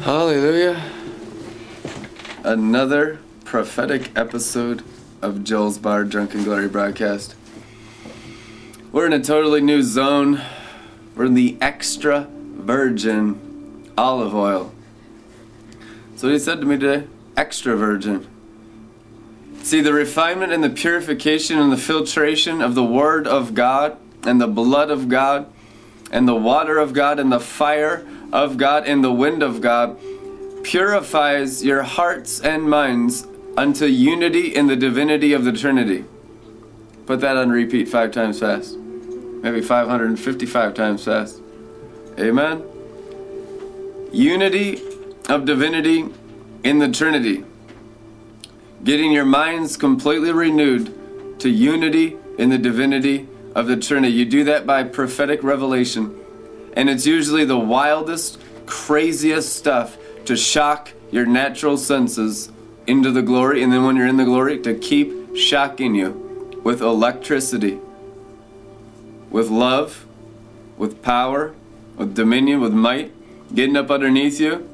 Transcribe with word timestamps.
Hallelujah. 0.00 0.82
Another 2.42 3.18
prophetic 3.44 4.10
episode 4.16 4.82
of 5.20 5.44
Joel's 5.44 5.76
Bar 5.76 6.04
Drunken 6.04 6.42
Glory 6.42 6.68
broadcast. 6.68 7.34
We're 8.92 9.04
in 9.04 9.12
a 9.12 9.22
totally 9.22 9.60
new 9.60 9.82
zone. 9.82 10.40
We're 11.14 11.26
in 11.26 11.34
the 11.34 11.58
extra 11.60 12.28
virgin 12.30 13.92
olive 13.98 14.34
oil. 14.34 14.72
So 16.16 16.30
he 16.30 16.38
said 16.38 16.60
to 16.60 16.66
me 16.66 16.78
today, 16.78 17.06
extra 17.36 17.76
virgin. 17.76 18.26
See, 19.62 19.82
the 19.82 19.92
refinement 19.92 20.50
and 20.50 20.64
the 20.64 20.70
purification 20.70 21.58
and 21.58 21.70
the 21.70 21.76
filtration 21.76 22.62
of 22.62 22.74
the 22.74 22.84
Word 22.84 23.26
of 23.26 23.52
God 23.52 23.98
and 24.22 24.40
the 24.40 24.48
blood 24.48 24.90
of 24.90 25.10
God 25.10 25.52
and 26.10 26.26
the 26.26 26.34
water 26.34 26.78
of 26.78 26.94
God 26.94 27.20
and 27.20 27.30
the 27.30 27.38
fire 27.38 28.06
of 28.32 28.56
God 28.56 28.86
and 28.86 29.02
the 29.02 29.12
wind 29.12 29.42
of 29.42 29.60
God 29.60 29.98
purifies 30.62 31.64
your 31.64 31.82
hearts 31.82 32.40
and 32.40 32.68
minds 32.68 33.26
unto 33.56 33.86
unity 33.86 34.54
in 34.54 34.66
the 34.66 34.76
divinity 34.76 35.32
of 35.32 35.44
the 35.44 35.52
Trinity. 35.52 36.04
Put 37.06 37.20
that 37.20 37.36
on 37.36 37.50
repeat 37.50 37.88
five 37.88 38.12
times 38.12 38.40
fast. 38.40 38.76
Maybe 38.76 39.60
555 39.60 40.74
times 40.74 41.04
fast. 41.04 41.40
Amen. 42.18 42.62
Unity 44.12 44.82
of 45.28 45.44
divinity 45.44 46.06
in 46.62 46.78
the 46.78 46.90
Trinity. 46.90 47.44
Getting 48.84 49.12
your 49.12 49.24
minds 49.24 49.76
completely 49.76 50.32
renewed 50.32 51.40
to 51.40 51.48
unity 51.48 52.16
in 52.38 52.50
the 52.50 52.58
divinity 52.58 53.28
of 53.54 53.66
the 53.66 53.76
Trinity. 53.76 54.12
You 54.14 54.24
do 54.24 54.44
that 54.44 54.66
by 54.66 54.84
prophetic 54.84 55.42
revelation. 55.42 56.19
And 56.74 56.88
it's 56.88 57.06
usually 57.06 57.44
the 57.44 57.58
wildest, 57.58 58.40
craziest 58.66 59.54
stuff 59.54 59.96
to 60.24 60.36
shock 60.36 60.92
your 61.10 61.26
natural 61.26 61.76
senses 61.76 62.50
into 62.86 63.10
the 63.10 63.22
glory. 63.22 63.62
And 63.62 63.72
then 63.72 63.84
when 63.84 63.96
you're 63.96 64.06
in 64.06 64.16
the 64.16 64.24
glory, 64.24 64.58
to 64.62 64.74
keep 64.74 65.36
shocking 65.36 65.94
you 65.94 66.60
with 66.62 66.80
electricity, 66.80 67.78
with 69.30 69.48
love, 69.48 70.06
with 70.76 71.02
power, 71.02 71.54
with 71.96 72.14
dominion, 72.14 72.60
with 72.60 72.72
might, 72.72 73.12
getting 73.54 73.76
up 73.76 73.90
underneath 73.90 74.40
you. 74.40 74.66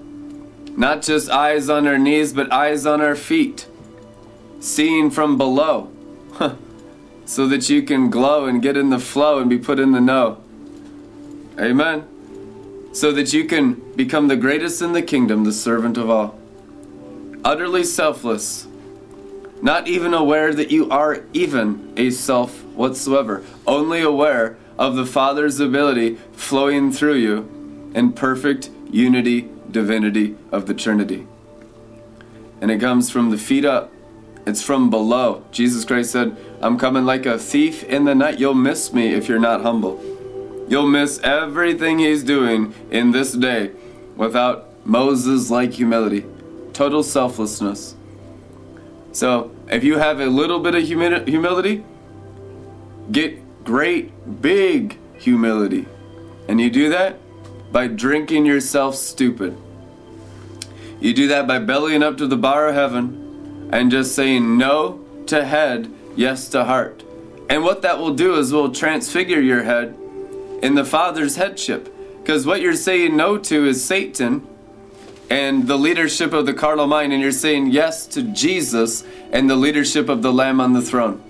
Not 0.76 1.02
just 1.02 1.30
eyes 1.30 1.70
on 1.70 1.86
our 1.86 1.98
knees, 1.98 2.32
but 2.32 2.52
eyes 2.52 2.84
on 2.84 3.00
our 3.00 3.16
feet. 3.16 3.66
Seeing 4.60 5.10
from 5.10 5.38
below. 5.38 5.90
so 7.26 7.48
that 7.48 7.68
you 7.68 7.82
can 7.82 8.08
glow 8.08 8.46
and 8.46 8.62
get 8.62 8.76
in 8.76 8.90
the 8.90 8.98
flow 8.98 9.38
and 9.38 9.50
be 9.50 9.58
put 9.58 9.80
in 9.80 9.92
the 9.92 10.00
know. 10.00 10.42
Amen. 11.58 12.06
So 12.92 13.12
that 13.12 13.32
you 13.32 13.44
can 13.44 13.74
become 13.94 14.28
the 14.28 14.36
greatest 14.36 14.82
in 14.82 14.92
the 14.92 15.02
kingdom, 15.02 15.44
the 15.44 15.52
servant 15.52 15.96
of 15.96 16.10
all. 16.10 16.38
Utterly 17.44 17.84
selfless. 17.84 18.66
Not 19.62 19.88
even 19.88 20.12
aware 20.12 20.52
that 20.52 20.70
you 20.70 20.90
are 20.90 21.24
even 21.32 21.92
a 21.96 22.10
self 22.10 22.62
whatsoever. 22.64 23.42
Only 23.66 24.02
aware 24.02 24.58
of 24.78 24.96
the 24.96 25.06
Father's 25.06 25.58
ability 25.60 26.16
flowing 26.32 26.92
through 26.92 27.14
you 27.14 27.92
in 27.94 28.12
perfect 28.12 28.70
unity, 28.90 29.48
divinity 29.70 30.36
of 30.52 30.66
the 30.66 30.74
Trinity. 30.74 31.26
And 32.60 32.70
it 32.70 32.80
comes 32.80 33.10
from 33.10 33.30
the 33.30 33.38
feet 33.38 33.64
up. 33.64 33.92
It's 34.46 34.62
from 34.62 34.90
below. 34.90 35.44
Jesus 35.50 35.84
Christ 35.84 36.12
said, 36.12 36.36
I'm 36.60 36.78
coming 36.78 37.04
like 37.04 37.26
a 37.26 37.38
thief 37.38 37.82
in 37.84 38.04
the 38.04 38.14
night. 38.14 38.38
You'll 38.38 38.54
miss 38.54 38.92
me 38.92 39.08
if 39.08 39.28
you're 39.28 39.38
not 39.38 39.62
humble. 39.62 40.15
You'll 40.68 40.88
miss 40.88 41.20
everything 41.20 41.98
he's 41.98 42.24
doing 42.24 42.74
in 42.90 43.12
this 43.12 43.32
day 43.32 43.70
without 44.16 44.68
Moses 44.84 45.50
like 45.50 45.72
humility, 45.72 46.24
total 46.72 47.02
selflessness. 47.02 47.94
So, 49.12 49.50
if 49.70 49.84
you 49.84 49.98
have 49.98 50.20
a 50.20 50.26
little 50.26 50.58
bit 50.60 50.74
of 50.74 50.82
humi- 50.82 51.30
humility, 51.30 51.84
get 53.10 53.64
great, 53.64 54.42
big 54.42 54.98
humility. 55.14 55.86
And 56.48 56.60
you 56.60 56.70
do 56.70 56.88
that 56.90 57.18
by 57.72 57.86
drinking 57.86 58.46
yourself 58.46 58.94
stupid. 58.94 59.56
You 61.00 61.14
do 61.14 61.28
that 61.28 61.46
by 61.46 61.58
bellying 61.58 62.02
up 62.02 62.16
to 62.18 62.26
the 62.26 62.36
bar 62.36 62.68
of 62.68 62.74
heaven 62.74 63.68
and 63.72 63.90
just 63.90 64.14
saying 64.14 64.58
no 64.58 65.04
to 65.26 65.44
head 65.44 65.92
yes 66.16 66.48
to 66.48 66.64
heart. 66.64 67.04
And 67.48 67.62
what 67.62 67.82
that 67.82 67.98
will 67.98 68.14
do 68.14 68.34
is 68.36 68.52
will 68.52 68.72
transfigure 68.72 69.40
your 69.40 69.62
head 69.62 69.96
in 70.62 70.74
the 70.74 70.84
Father's 70.84 71.36
headship. 71.36 71.92
Because 72.20 72.46
what 72.46 72.60
you're 72.60 72.74
saying 72.74 73.16
no 73.16 73.38
to 73.38 73.66
is 73.66 73.84
Satan 73.84 74.46
and 75.30 75.66
the 75.66 75.76
leadership 75.76 76.32
of 76.32 76.46
the 76.46 76.54
carnal 76.54 76.86
mind, 76.86 77.12
and 77.12 77.20
you're 77.20 77.32
saying 77.32 77.68
yes 77.68 78.06
to 78.06 78.22
Jesus 78.22 79.04
and 79.32 79.50
the 79.50 79.56
leadership 79.56 80.08
of 80.08 80.22
the 80.22 80.32
Lamb 80.32 80.60
on 80.60 80.72
the 80.72 80.82
throne. 80.82 81.22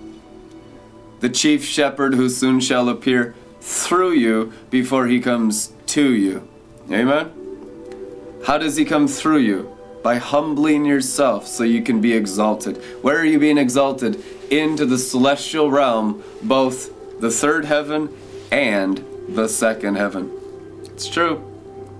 The 1.19 1.29
chief 1.29 1.63
shepherd 1.63 2.13
who 2.13 2.29
soon 2.29 2.59
shall 2.59 2.89
appear 2.89 3.35
through 3.59 4.11
you 4.11 4.53
before 4.69 5.07
he 5.07 5.19
comes 5.19 5.73
to 5.87 6.13
you. 6.13 6.47
Amen? 6.91 7.31
How 8.45 8.57
does 8.57 8.75
he 8.75 8.85
come 8.85 9.07
through 9.07 9.39
you? 9.39 9.75
By 10.03 10.17
humbling 10.17 10.85
yourself 10.85 11.47
so 11.47 11.63
you 11.63 11.81
can 11.81 11.99
be 11.99 12.13
exalted. 12.13 12.77
Where 13.01 13.17
are 13.17 13.25
you 13.25 13.39
being 13.39 13.57
exalted? 13.57 14.23
into 14.49 14.85
the 14.85 14.97
celestial 14.97 15.71
realm, 15.71 16.23
both 16.41 17.19
the 17.19 17.31
third 17.31 17.65
heaven 17.65 18.09
and 18.51 19.03
the 19.27 19.47
second 19.47 19.95
heaven. 19.95 20.31
It's 20.85 21.07
true. 21.07 21.43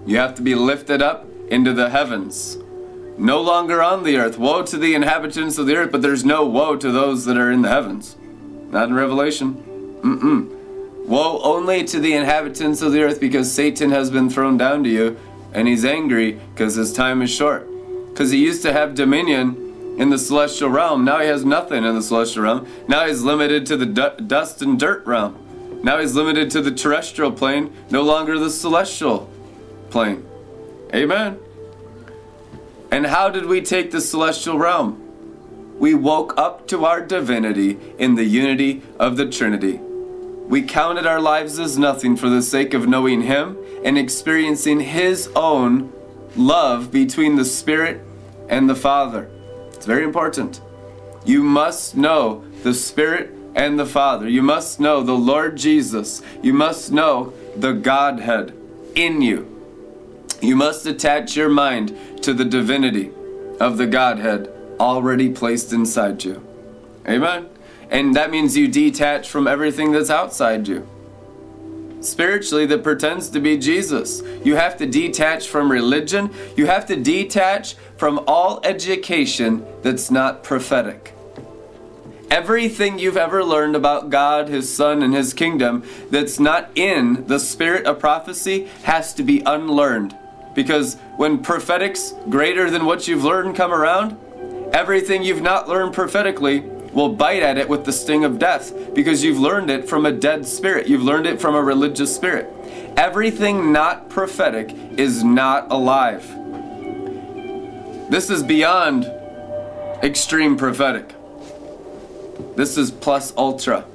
You 0.05 0.17
have 0.17 0.35
to 0.35 0.41
be 0.41 0.55
lifted 0.55 1.01
up 1.01 1.25
into 1.49 1.73
the 1.73 1.89
heavens. 1.89 2.57
No 3.17 3.41
longer 3.41 3.81
on 3.81 4.03
the 4.03 4.17
earth. 4.17 4.37
Woe 4.37 4.63
to 4.63 4.77
the 4.77 4.95
inhabitants 4.95 5.57
of 5.57 5.65
the 5.65 5.75
earth, 5.75 5.91
but 5.91 6.01
there's 6.01 6.23
no 6.23 6.45
woe 6.45 6.75
to 6.75 6.91
those 6.91 7.25
that 7.25 7.37
are 7.37 7.51
in 7.51 7.61
the 7.61 7.69
heavens. 7.69 8.15
Not 8.69 8.89
in 8.89 8.93
Revelation. 8.93 9.55
Mm-mm. 10.01 11.05
Woe 11.07 11.41
only 11.41 11.83
to 11.85 11.99
the 11.99 12.13
inhabitants 12.13 12.81
of 12.81 12.91
the 12.91 13.01
earth 13.01 13.19
because 13.19 13.51
Satan 13.51 13.91
has 13.91 14.11
been 14.11 14.29
thrown 14.29 14.57
down 14.57 14.83
to 14.83 14.89
you 14.89 15.17
and 15.53 15.67
he's 15.67 15.85
angry 15.85 16.33
because 16.53 16.75
his 16.75 16.93
time 16.93 17.21
is 17.21 17.31
short. 17.31 17.67
Because 18.09 18.31
he 18.31 18.37
used 18.37 18.61
to 18.63 18.73
have 18.73 18.93
dominion 18.93 19.95
in 19.97 20.09
the 20.09 20.17
celestial 20.17 20.69
realm. 20.69 21.03
Now 21.03 21.19
he 21.19 21.27
has 21.27 21.43
nothing 21.43 21.83
in 21.83 21.95
the 21.95 22.01
celestial 22.01 22.43
realm. 22.43 22.67
Now 22.87 23.07
he's 23.07 23.23
limited 23.23 23.65
to 23.67 23.77
the 23.77 23.85
du- 23.85 24.17
dust 24.25 24.61
and 24.61 24.79
dirt 24.79 25.05
realm. 25.05 25.35
Now 25.83 25.99
he's 25.99 26.15
limited 26.15 26.51
to 26.51 26.61
the 26.61 26.71
terrestrial 26.71 27.31
plane, 27.31 27.73
no 27.89 28.01
longer 28.01 28.37
the 28.39 28.49
celestial 28.49 29.29
plane. 29.89 30.25
Amen. 30.93 31.39
And 32.91 33.05
how 33.05 33.29
did 33.29 33.45
we 33.45 33.61
take 33.61 33.91
the 33.91 34.01
celestial 34.01 34.57
realm? 34.57 35.03
We 35.77 35.93
woke 35.93 36.33
up 36.37 36.67
to 36.69 36.85
our 36.85 37.01
divinity 37.01 37.77
in 37.99 38.15
the 38.15 38.23
unity 38.23 38.81
of 38.99 39.17
the 39.17 39.29
Trinity. 39.29 39.79
We 40.47 40.61
counted 40.61 41.05
our 41.05 41.19
lives 41.19 41.59
as 41.59 41.77
nothing 41.77 42.15
for 42.15 42.29
the 42.29 42.41
sake 42.41 42.73
of 42.73 42.87
knowing 42.87 43.21
Him 43.21 43.57
and 43.83 43.97
experiencing 43.97 44.79
His 44.79 45.29
own 45.35 45.91
love 46.35 46.91
between 46.91 47.35
the 47.35 47.45
Spirit 47.45 48.01
and 48.49 48.69
the 48.69 48.75
Father. 48.75 49.29
It's 49.73 49.85
very 49.85 50.03
important. 50.03 50.61
You 51.25 51.43
must 51.43 51.97
know 51.97 52.45
the 52.63 52.73
Spirit 52.73 53.36
and 53.57 53.77
the 53.77 53.85
Father. 53.85 54.29
You 54.29 54.43
must 54.43 54.79
know 54.79 55.01
the 55.01 55.17
Lord 55.17 55.57
Jesus. 55.57 56.21
You 56.43 56.53
must 56.53 56.91
know 56.91 57.33
the 57.55 57.73
Godhead 57.73 58.53
in 58.95 59.21
you. 59.21 59.53
You 60.41 60.55
must 60.55 60.85
attach 60.85 61.35
your 61.35 61.49
mind 61.49 61.97
to 62.21 62.33
the 62.33 62.45
divinity 62.45 63.11
of 63.59 63.77
the 63.77 63.87
Godhead 63.87 64.49
already 64.79 65.29
placed 65.29 65.73
inside 65.73 66.23
you. 66.23 66.45
Amen. 67.09 67.49
And 67.89 68.15
that 68.15 68.29
means 68.29 68.55
you 68.55 68.67
detach 68.67 69.27
from 69.27 69.47
everything 69.47 69.91
that's 69.91 70.11
outside 70.11 70.67
you. 70.67 70.87
Spiritually, 71.99 72.67
that 72.67 72.83
pretends 72.83 73.29
to 73.29 73.39
be 73.39 73.57
Jesus. 73.57 74.21
You 74.43 74.55
have 74.55 74.77
to 74.77 74.85
detach 74.85 75.47
from 75.47 75.71
religion. 75.71 76.29
You 76.55 76.67
have 76.67 76.85
to 76.87 76.95
detach 76.95 77.75
from 77.97 78.23
all 78.27 78.59
education 78.63 79.65
that's 79.81 80.11
not 80.11 80.43
prophetic. 80.43 81.16
Everything 82.29 82.99
you've 82.99 83.15
ever 83.15 83.41
learned 83.43 83.75
about 83.75 84.09
God, 84.09 84.49
His 84.49 84.73
Son, 84.73 85.01
and 85.01 85.13
His 85.13 85.33
kingdom 85.33 85.83
that's 86.09 86.39
not 86.39 86.69
in 86.75 87.25
the 87.27 87.39
spirit 87.39 87.85
of 87.85 87.99
prophecy 87.99 88.67
has 88.83 89.13
to 89.13 89.23
be 89.23 89.41
unlearned. 89.45 90.17
Because 90.53 90.95
when 91.15 91.41
prophetics 91.41 92.13
greater 92.29 92.69
than 92.69 92.85
what 92.85 93.07
you've 93.07 93.23
learned 93.23 93.55
come 93.55 93.71
around, 93.71 94.17
everything 94.73 95.23
you've 95.23 95.41
not 95.41 95.69
learned 95.69 95.93
prophetically 95.93 96.59
will 96.97 97.09
bite 97.09 97.43
at 97.43 97.57
it 97.57 97.69
with 97.69 97.85
the 97.85 97.93
sting 97.93 98.25
of 98.25 98.39
death 98.39 98.73
because 98.93 99.23
you've 99.23 99.39
learned 99.39 99.69
it 99.69 99.87
from 99.87 100.05
a 100.05 100.11
dead 100.11 100.45
spirit. 100.45 100.87
You've 100.87 101.03
learned 101.03 101.27
it 101.27 101.39
from 101.39 101.55
a 101.55 101.61
religious 101.61 102.13
spirit. 102.13 102.51
Everything 102.97 103.71
not 103.71 104.09
prophetic 104.09 104.75
is 104.97 105.23
not 105.23 105.71
alive. 105.71 106.27
This 108.09 108.29
is 108.29 108.41
beyond 108.41 109.05
extreme 110.03 110.57
prophetic. 110.57 111.13
This 112.55 112.77
is 112.77 112.91
plus 112.91 113.33
ultra. 113.37 113.85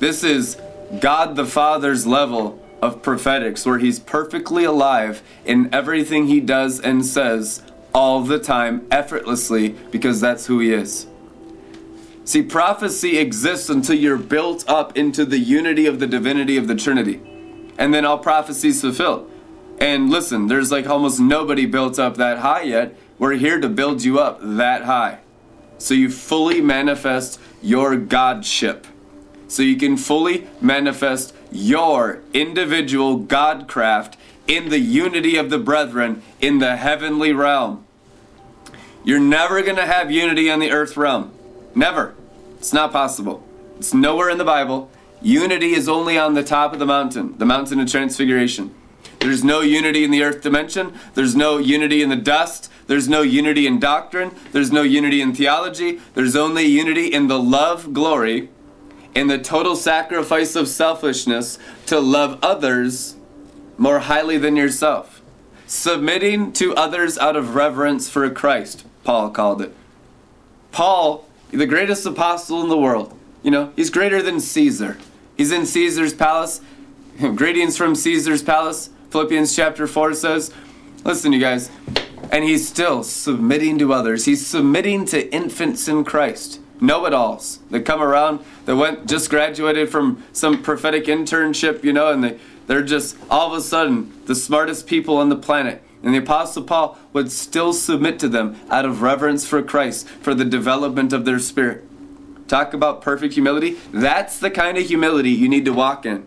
This 0.00 0.24
is 0.24 0.60
God 1.00 1.36
the 1.36 1.46
Father's 1.46 2.06
level 2.06 2.60
of 2.82 3.02
prophetics 3.02 3.64
where 3.64 3.78
he's 3.78 4.00
perfectly 4.00 4.64
alive 4.64 5.22
in 5.44 5.72
everything 5.72 6.26
he 6.26 6.40
does 6.40 6.80
and 6.80 7.06
says 7.06 7.62
all 7.94 8.22
the 8.22 8.38
time, 8.38 8.86
effortlessly, 8.90 9.70
because 9.90 10.20
that's 10.20 10.46
who 10.46 10.58
he 10.58 10.72
is. 10.72 11.06
See, 12.24 12.42
prophecy 12.42 13.18
exists 13.18 13.68
until 13.68 13.96
you're 13.96 14.16
built 14.16 14.68
up 14.68 14.96
into 14.96 15.24
the 15.24 15.38
unity 15.38 15.86
of 15.86 15.98
the 15.98 16.06
divinity 16.06 16.56
of 16.56 16.68
the 16.68 16.74
Trinity. 16.74 17.20
And 17.78 17.92
then 17.92 18.04
all 18.04 18.18
prophecies 18.18 18.80
fulfilled. 18.80 19.30
And 19.78 20.10
listen, 20.10 20.46
there's 20.46 20.70
like 20.70 20.86
almost 20.86 21.20
nobody 21.20 21.66
built 21.66 21.98
up 21.98 22.16
that 22.16 22.38
high 22.38 22.62
yet. 22.62 22.96
We're 23.18 23.34
here 23.34 23.60
to 23.60 23.68
build 23.68 24.04
you 24.04 24.20
up 24.20 24.38
that 24.40 24.84
high. 24.84 25.18
So 25.82 25.94
you 25.94 26.10
fully 26.10 26.60
manifest 26.60 27.40
your 27.60 27.96
Godship. 27.96 28.86
So 29.48 29.64
you 29.64 29.74
can 29.76 29.96
fully 29.96 30.46
manifest 30.60 31.34
your 31.50 32.20
individual 32.32 33.18
Godcraft 33.18 34.14
in 34.46 34.68
the 34.68 34.78
unity 34.78 35.36
of 35.36 35.50
the 35.50 35.58
brethren 35.58 36.22
in 36.40 36.60
the 36.60 36.76
heavenly 36.76 37.32
realm. 37.32 37.84
You're 39.04 39.18
never 39.18 39.60
going 39.60 39.74
to 39.74 39.86
have 39.86 40.12
unity 40.12 40.48
on 40.48 40.60
the 40.60 40.70
earth 40.70 40.96
realm. 40.96 41.32
Never. 41.74 42.14
It's 42.58 42.72
not 42.72 42.92
possible. 42.92 43.44
It's 43.76 43.92
nowhere 43.92 44.30
in 44.30 44.38
the 44.38 44.44
Bible. 44.44 44.88
Unity 45.20 45.74
is 45.74 45.88
only 45.88 46.16
on 46.16 46.34
the 46.34 46.44
top 46.44 46.72
of 46.72 46.78
the 46.78 46.86
mountain, 46.86 47.36
the 47.38 47.44
mountain 47.44 47.80
of 47.80 47.90
transfiguration. 47.90 48.72
There's 49.22 49.44
no 49.44 49.60
unity 49.60 50.04
in 50.04 50.10
the 50.10 50.22
earth 50.22 50.42
dimension. 50.42 50.98
There's 51.14 51.36
no 51.36 51.58
unity 51.58 52.02
in 52.02 52.08
the 52.08 52.16
dust. 52.16 52.70
There's 52.86 53.08
no 53.08 53.22
unity 53.22 53.66
in 53.66 53.78
doctrine. 53.78 54.34
There's 54.50 54.72
no 54.72 54.82
unity 54.82 55.20
in 55.20 55.34
theology. 55.34 56.00
There's 56.14 56.34
only 56.34 56.64
unity 56.64 57.06
in 57.06 57.28
the 57.28 57.38
love 57.38 57.92
glory, 57.92 58.50
in 59.14 59.28
the 59.28 59.38
total 59.38 59.76
sacrifice 59.76 60.56
of 60.56 60.68
selfishness 60.68 61.58
to 61.86 62.00
love 62.00 62.38
others 62.42 63.16
more 63.78 64.00
highly 64.00 64.38
than 64.38 64.56
yourself. 64.56 65.22
Submitting 65.66 66.52
to 66.54 66.74
others 66.74 67.16
out 67.16 67.36
of 67.36 67.54
reverence 67.54 68.10
for 68.10 68.28
Christ, 68.30 68.84
Paul 69.04 69.30
called 69.30 69.62
it. 69.62 69.74
Paul, 70.70 71.26
the 71.50 71.66
greatest 71.66 72.04
apostle 72.04 72.62
in 72.62 72.68
the 72.68 72.76
world, 72.76 73.16
you 73.42 73.50
know, 73.50 73.72
he's 73.76 73.90
greater 73.90 74.22
than 74.22 74.40
Caesar. 74.40 74.98
He's 75.36 75.52
in 75.52 75.66
Caesar's 75.66 76.14
palace. 76.14 76.60
Greetings 77.18 77.76
from 77.76 77.94
Caesar's 77.94 78.42
palace. 78.42 78.90
Philippians 79.12 79.54
chapter 79.54 79.86
4 79.86 80.14
says, 80.14 80.54
Listen, 81.04 81.34
you 81.34 81.38
guys, 81.38 81.70
and 82.30 82.42
he's 82.42 82.66
still 82.66 83.02
submitting 83.02 83.78
to 83.78 83.92
others. 83.92 84.24
He's 84.24 84.46
submitting 84.46 85.04
to 85.06 85.30
infants 85.30 85.86
in 85.86 86.02
Christ, 86.02 86.60
know 86.80 87.04
it 87.04 87.12
alls 87.12 87.58
that 87.70 87.84
come 87.84 88.00
around 88.00 88.42
that 88.64 88.76
went 88.76 89.06
just 89.06 89.28
graduated 89.28 89.90
from 89.90 90.24
some 90.32 90.62
prophetic 90.62 91.04
internship, 91.04 91.84
you 91.84 91.92
know, 91.92 92.10
and 92.10 92.24
they, 92.24 92.38
they're 92.66 92.82
just 92.82 93.18
all 93.30 93.52
of 93.52 93.58
a 93.58 93.60
sudden 93.60 94.14
the 94.24 94.34
smartest 94.34 94.86
people 94.86 95.18
on 95.18 95.28
the 95.28 95.36
planet. 95.36 95.82
And 96.02 96.14
the 96.14 96.18
Apostle 96.18 96.62
Paul 96.62 96.96
would 97.12 97.30
still 97.30 97.74
submit 97.74 98.18
to 98.20 98.30
them 98.30 98.58
out 98.70 98.86
of 98.86 99.02
reverence 99.02 99.46
for 99.46 99.62
Christ, 99.62 100.08
for 100.08 100.32
the 100.32 100.46
development 100.46 101.12
of 101.12 101.26
their 101.26 101.38
spirit. 101.38 101.84
Talk 102.48 102.72
about 102.72 103.02
perfect 103.02 103.34
humility. 103.34 103.76
That's 103.92 104.38
the 104.38 104.50
kind 104.50 104.78
of 104.78 104.86
humility 104.86 105.30
you 105.30 105.50
need 105.50 105.66
to 105.66 105.72
walk 105.74 106.06
in. 106.06 106.26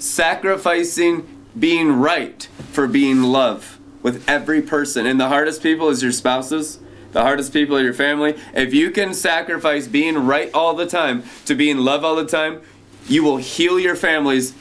Sacrificing 0.00 1.35
being 1.58 1.92
right 1.92 2.48
for 2.72 2.86
being 2.86 3.22
love 3.22 3.78
with 4.02 4.28
every 4.28 4.62
person. 4.62 5.06
And 5.06 5.18
the 5.18 5.28
hardest 5.28 5.62
people 5.62 5.88
is 5.88 6.02
your 6.02 6.12
spouses. 6.12 6.78
The 7.12 7.22
hardest 7.22 7.52
people 7.52 7.76
are 7.76 7.82
your 7.82 7.94
family. 7.94 8.36
If 8.54 8.74
you 8.74 8.90
can 8.90 9.14
sacrifice 9.14 9.88
being 9.88 10.18
right 10.26 10.50
all 10.52 10.74
the 10.74 10.86
time 10.86 11.24
to 11.46 11.54
being 11.54 11.78
love 11.78 12.04
all 12.04 12.14
the 12.14 12.26
time, 12.26 12.60
you 13.08 13.22
will 13.22 13.38
heal 13.38 13.80
your 13.80 13.96
families 13.96 14.54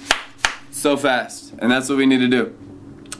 so 0.71 0.95
fast. 0.95 1.53
And 1.59 1.71
that's 1.71 1.89
what 1.89 1.97
we 1.97 2.05
need 2.05 2.19
to 2.19 2.27
do. 2.27 2.55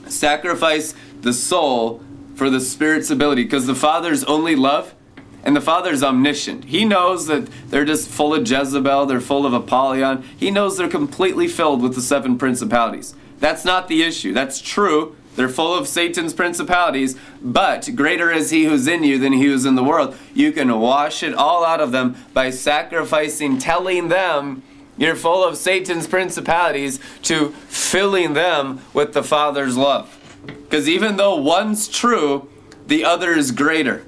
Sacrifice 0.08 0.94
the 1.20 1.32
soul 1.32 2.02
for 2.34 2.48
the 2.50 2.60
spirit's 2.60 3.10
ability 3.10 3.44
because 3.44 3.66
the 3.66 3.74
Father's 3.74 4.24
only 4.24 4.54
love 4.54 4.94
and 5.42 5.54
the 5.54 5.60
Father's 5.60 6.02
omniscient. 6.02 6.64
He 6.64 6.84
knows 6.84 7.26
that 7.26 7.48
they're 7.68 7.84
just 7.84 8.08
full 8.08 8.34
of 8.34 8.48
Jezebel, 8.48 9.06
they're 9.06 9.20
full 9.20 9.46
of 9.46 9.52
Apollyon. 9.52 10.24
He 10.36 10.50
knows 10.50 10.76
they're 10.76 10.88
completely 10.88 11.46
filled 11.46 11.82
with 11.82 11.94
the 11.94 12.00
seven 12.00 12.36
principalities. 12.36 13.14
That's 13.38 13.64
not 13.64 13.88
the 13.88 14.02
issue. 14.02 14.32
That's 14.32 14.60
true. 14.60 15.16
They're 15.36 15.48
full 15.48 15.74
of 15.74 15.86
Satan's 15.86 16.32
principalities, 16.32 17.14
but 17.42 17.90
greater 17.94 18.30
is 18.30 18.50
he 18.50 18.64
who's 18.64 18.88
in 18.88 19.04
you 19.04 19.18
than 19.18 19.34
he 19.34 19.44
who's 19.44 19.66
in 19.66 19.74
the 19.74 19.84
world. 19.84 20.16
You 20.34 20.50
can 20.50 20.80
wash 20.80 21.22
it 21.22 21.34
all 21.34 21.64
out 21.64 21.80
of 21.80 21.92
them 21.92 22.16
by 22.32 22.48
sacrificing, 22.48 23.58
telling 23.58 24.08
them 24.08 24.62
you're 24.96 25.14
full 25.14 25.44
of 25.44 25.58
Satan's 25.58 26.06
principalities 26.06 26.98
to 27.22 27.50
filling 27.68 28.32
them 28.32 28.80
with 28.94 29.12
the 29.12 29.22
Father's 29.22 29.76
love. 29.76 30.18
Because 30.46 30.88
even 30.88 31.16
though 31.16 31.36
one's 31.36 31.86
true, 31.86 32.48
the 32.86 33.04
other 33.04 33.32
is 33.32 33.50
greater. 33.50 34.06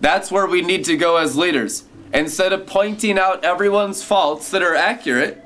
That's 0.00 0.30
where 0.30 0.46
we 0.46 0.62
need 0.62 0.86
to 0.86 0.96
go 0.96 1.18
as 1.18 1.36
leaders. 1.36 1.84
Instead 2.14 2.54
of 2.54 2.66
pointing 2.66 3.18
out 3.18 3.44
everyone's 3.44 4.02
faults 4.02 4.50
that 4.50 4.62
are 4.62 4.74
accurate, 4.74 5.44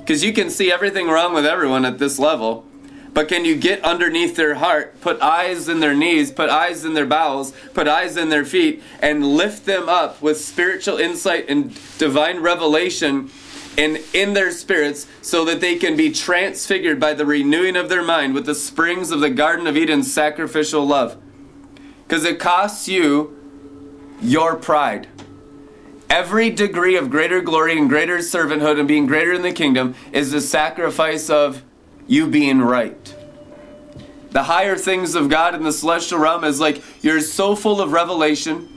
because 0.00 0.24
you 0.24 0.32
can 0.32 0.50
see 0.50 0.72
everything 0.72 1.08
wrong 1.08 1.32
with 1.32 1.46
everyone 1.46 1.84
at 1.84 1.98
this 1.98 2.18
level, 2.18 2.66
but 3.12 3.28
can 3.28 3.44
you 3.44 3.56
get 3.56 3.82
underneath 3.84 4.36
their 4.36 4.54
heart, 4.54 5.00
put 5.00 5.20
eyes 5.20 5.68
in 5.68 5.80
their 5.80 5.94
knees, 5.94 6.30
put 6.30 6.48
eyes 6.48 6.84
in 6.84 6.94
their 6.94 7.06
bowels, 7.06 7.52
put 7.74 7.88
eyes 7.88 8.16
in 8.16 8.28
their 8.28 8.44
feet, 8.44 8.82
and 9.00 9.24
lift 9.24 9.66
them 9.66 9.88
up 9.88 10.22
with 10.22 10.40
spiritual 10.40 10.98
insight 10.98 11.48
and 11.48 11.76
divine 11.98 12.40
revelation 12.40 13.30
and 13.76 13.98
in 14.12 14.34
their 14.34 14.50
spirits 14.50 15.06
so 15.22 15.44
that 15.44 15.60
they 15.60 15.76
can 15.76 15.96
be 15.96 16.10
transfigured 16.10 17.00
by 17.00 17.14
the 17.14 17.24
renewing 17.24 17.76
of 17.76 17.88
their 17.88 18.02
mind 18.02 18.34
with 18.34 18.46
the 18.46 18.54
springs 18.54 19.10
of 19.10 19.20
the 19.20 19.30
Garden 19.30 19.66
of 19.66 19.76
Eden's 19.76 20.12
sacrificial 20.12 20.86
love? 20.86 21.16
Because 22.06 22.24
it 22.24 22.38
costs 22.38 22.88
you 22.88 23.36
your 24.20 24.56
pride. 24.56 25.08
Every 26.10 26.50
degree 26.50 26.96
of 26.96 27.08
greater 27.08 27.40
glory 27.40 27.78
and 27.78 27.88
greater 27.88 28.18
servanthood 28.18 28.80
and 28.80 28.88
being 28.88 29.06
greater 29.06 29.32
in 29.32 29.42
the 29.42 29.52
kingdom 29.52 29.94
is 30.12 30.32
the 30.32 30.40
sacrifice 30.40 31.30
of 31.30 31.62
you 32.08 32.26
being 32.26 32.60
right. 32.60 33.14
The 34.32 34.42
higher 34.42 34.76
things 34.76 35.14
of 35.14 35.28
God 35.28 35.54
in 35.54 35.62
the 35.62 35.72
celestial 35.72 36.18
realm 36.18 36.42
is 36.42 36.58
like 36.58 36.82
you're 37.00 37.20
so 37.20 37.54
full 37.54 37.80
of 37.80 37.92
revelation, 37.92 38.68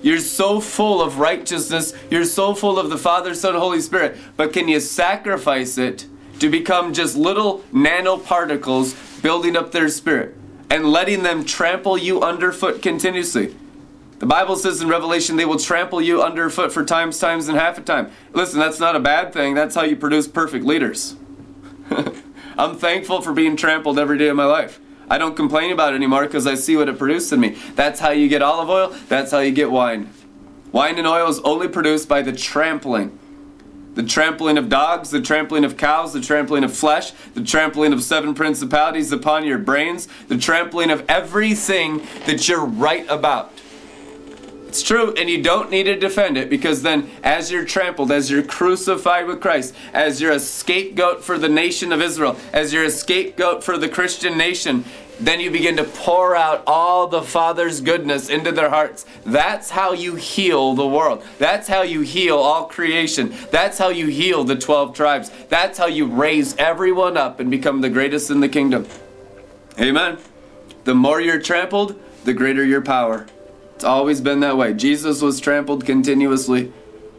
you're 0.00 0.20
so 0.20 0.58
full 0.58 1.02
of 1.02 1.18
righteousness, 1.18 1.92
you're 2.10 2.24
so 2.24 2.54
full 2.54 2.78
of 2.78 2.88
the 2.88 2.96
Father, 2.96 3.34
Son, 3.34 3.54
Holy 3.54 3.82
Spirit, 3.82 4.16
but 4.38 4.54
can 4.54 4.66
you 4.66 4.80
sacrifice 4.80 5.76
it 5.76 6.06
to 6.38 6.48
become 6.48 6.94
just 6.94 7.14
little 7.14 7.58
nanoparticles 7.74 9.20
building 9.20 9.54
up 9.54 9.72
their 9.72 9.90
spirit 9.90 10.34
and 10.70 10.86
letting 10.86 11.24
them 11.24 11.44
trample 11.44 11.98
you 11.98 12.22
underfoot 12.22 12.80
continuously? 12.80 13.54
The 14.20 14.26
Bible 14.26 14.56
says 14.56 14.82
in 14.82 14.88
Revelation, 14.88 15.36
they 15.36 15.46
will 15.46 15.58
trample 15.58 16.02
you 16.02 16.22
underfoot 16.22 16.72
for 16.72 16.84
times, 16.84 17.18
times, 17.18 17.48
and 17.48 17.56
half 17.56 17.78
a 17.78 17.80
time. 17.80 18.12
Listen, 18.34 18.60
that's 18.60 18.78
not 18.78 18.94
a 18.94 19.00
bad 19.00 19.32
thing. 19.32 19.54
That's 19.54 19.74
how 19.74 19.82
you 19.82 19.96
produce 19.96 20.28
perfect 20.28 20.62
leaders. 20.64 21.16
I'm 22.58 22.76
thankful 22.76 23.22
for 23.22 23.32
being 23.32 23.56
trampled 23.56 23.98
every 23.98 24.18
day 24.18 24.28
of 24.28 24.36
my 24.36 24.44
life. 24.44 24.78
I 25.08 25.16
don't 25.16 25.34
complain 25.34 25.72
about 25.72 25.94
it 25.94 25.96
anymore 25.96 26.26
because 26.26 26.46
I 26.46 26.54
see 26.54 26.76
what 26.76 26.90
it 26.90 26.98
produced 26.98 27.32
in 27.32 27.40
me. 27.40 27.56
That's 27.74 27.98
how 27.98 28.10
you 28.10 28.28
get 28.28 28.42
olive 28.42 28.68
oil, 28.68 28.94
that's 29.08 29.32
how 29.32 29.38
you 29.38 29.52
get 29.52 29.70
wine. 29.70 30.12
Wine 30.70 30.98
and 30.98 31.06
oil 31.06 31.28
is 31.30 31.40
only 31.40 31.66
produced 31.66 32.06
by 32.06 32.20
the 32.20 32.32
trampling. 32.32 33.18
The 33.94 34.02
trampling 34.02 34.58
of 34.58 34.68
dogs, 34.68 35.10
the 35.10 35.22
trampling 35.22 35.64
of 35.64 35.78
cows, 35.78 36.12
the 36.12 36.20
trampling 36.20 36.62
of 36.62 36.76
flesh, 36.76 37.12
the 37.32 37.42
trampling 37.42 37.94
of 37.94 38.02
seven 38.02 38.34
principalities 38.34 39.10
upon 39.12 39.46
your 39.46 39.58
brains, 39.58 40.08
the 40.28 40.36
trampling 40.36 40.90
of 40.90 41.04
everything 41.08 42.02
that 42.26 42.46
you're 42.48 42.64
right 42.64 43.06
about. 43.08 43.52
It's 44.70 44.82
true, 44.82 45.12
and 45.14 45.28
you 45.28 45.42
don't 45.42 45.68
need 45.68 45.82
to 45.86 45.98
defend 45.98 46.36
it 46.36 46.48
because 46.48 46.82
then, 46.82 47.10
as 47.24 47.50
you're 47.50 47.64
trampled, 47.64 48.12
as 48.12 48.30
you're 48.30 48.44
crucified 48.44 49.26
with 49.26 49.40
Christ, 49.40 49.74
as 49.92 50.20
you're 50.20 50.30
a 50.30 50.38
scapegoat 50.38 51.24
for 51.24 51.38
the 51.38 51.48
nation 51.48 51.90
of 51.90 52.00
Israel, 52.00 52.36
as 52.52 52.72
you're 52.72 52.84
a 52.84 52.90
scapegoat 52.92 53.64
for 53.64 53.76
the 53.76 53.88
Christian 53.88 54.38
nation, 54.38 54.84
then 55.18 55.40
you 55.40 55.50
begin 55.50 55.76
to 55.78 55.82
pour 55.82 56.36
out 56.36 56.62
all 56.68 57.08
the 57.08 57.20
Father's 57.20 57.80
goodness 57.80 58.28
into 58.28 58.52
their 58.52 58.70
hearts. 58.70 59.06
That's 59.26 59.70
how 59.70 59.92
you 59.92 60.14
heal 60.14 60.74
the 60.74 60.86
world. 60.86 61.24
That's 61.38 61.66
how 61.66 61.82
you 61.82 62.02
heal 62.02 62.38
all 62.38 62.66
creation. 62.66 63.34
That's 63.50 63.76
how 63.76 63.88
you 63.88 64.06
heal 64.06 64.44
the 64.44 64.54
12 64.54 64.94
tribes. 64.94 65.32
That's 65.48 65.78
how 65.78 65.86
you 65.86 66.06
raise 66.06 66.56
everyone 66.58 67.16
up 67.16 67.40
and 67.40 67.50
become 67.50 67.80
the 67.80 67.90
greatest 67.90 68.30
in 68.30 68.38
the 68.38 68.48
kingdom. 68.48 68.86
Amen. 69.80 70.18
The 70.84 70.94
more 70.94 71.20
you're 71.20 71.42
trampled, 71.42 72.00
the 72.22 72.34
greater 72.34 72.64
your 72.64 72.82
power. 72.82 73.26
It's 73.80 73.84
always 73.86 74.20
been 74.20 74.40
that 74.40 74.58
way. 74.58 74.74
Jesus 74.74 75.22
was 75.22 75.40
trampled 75.40 75.86
continuously. 75.86 76.70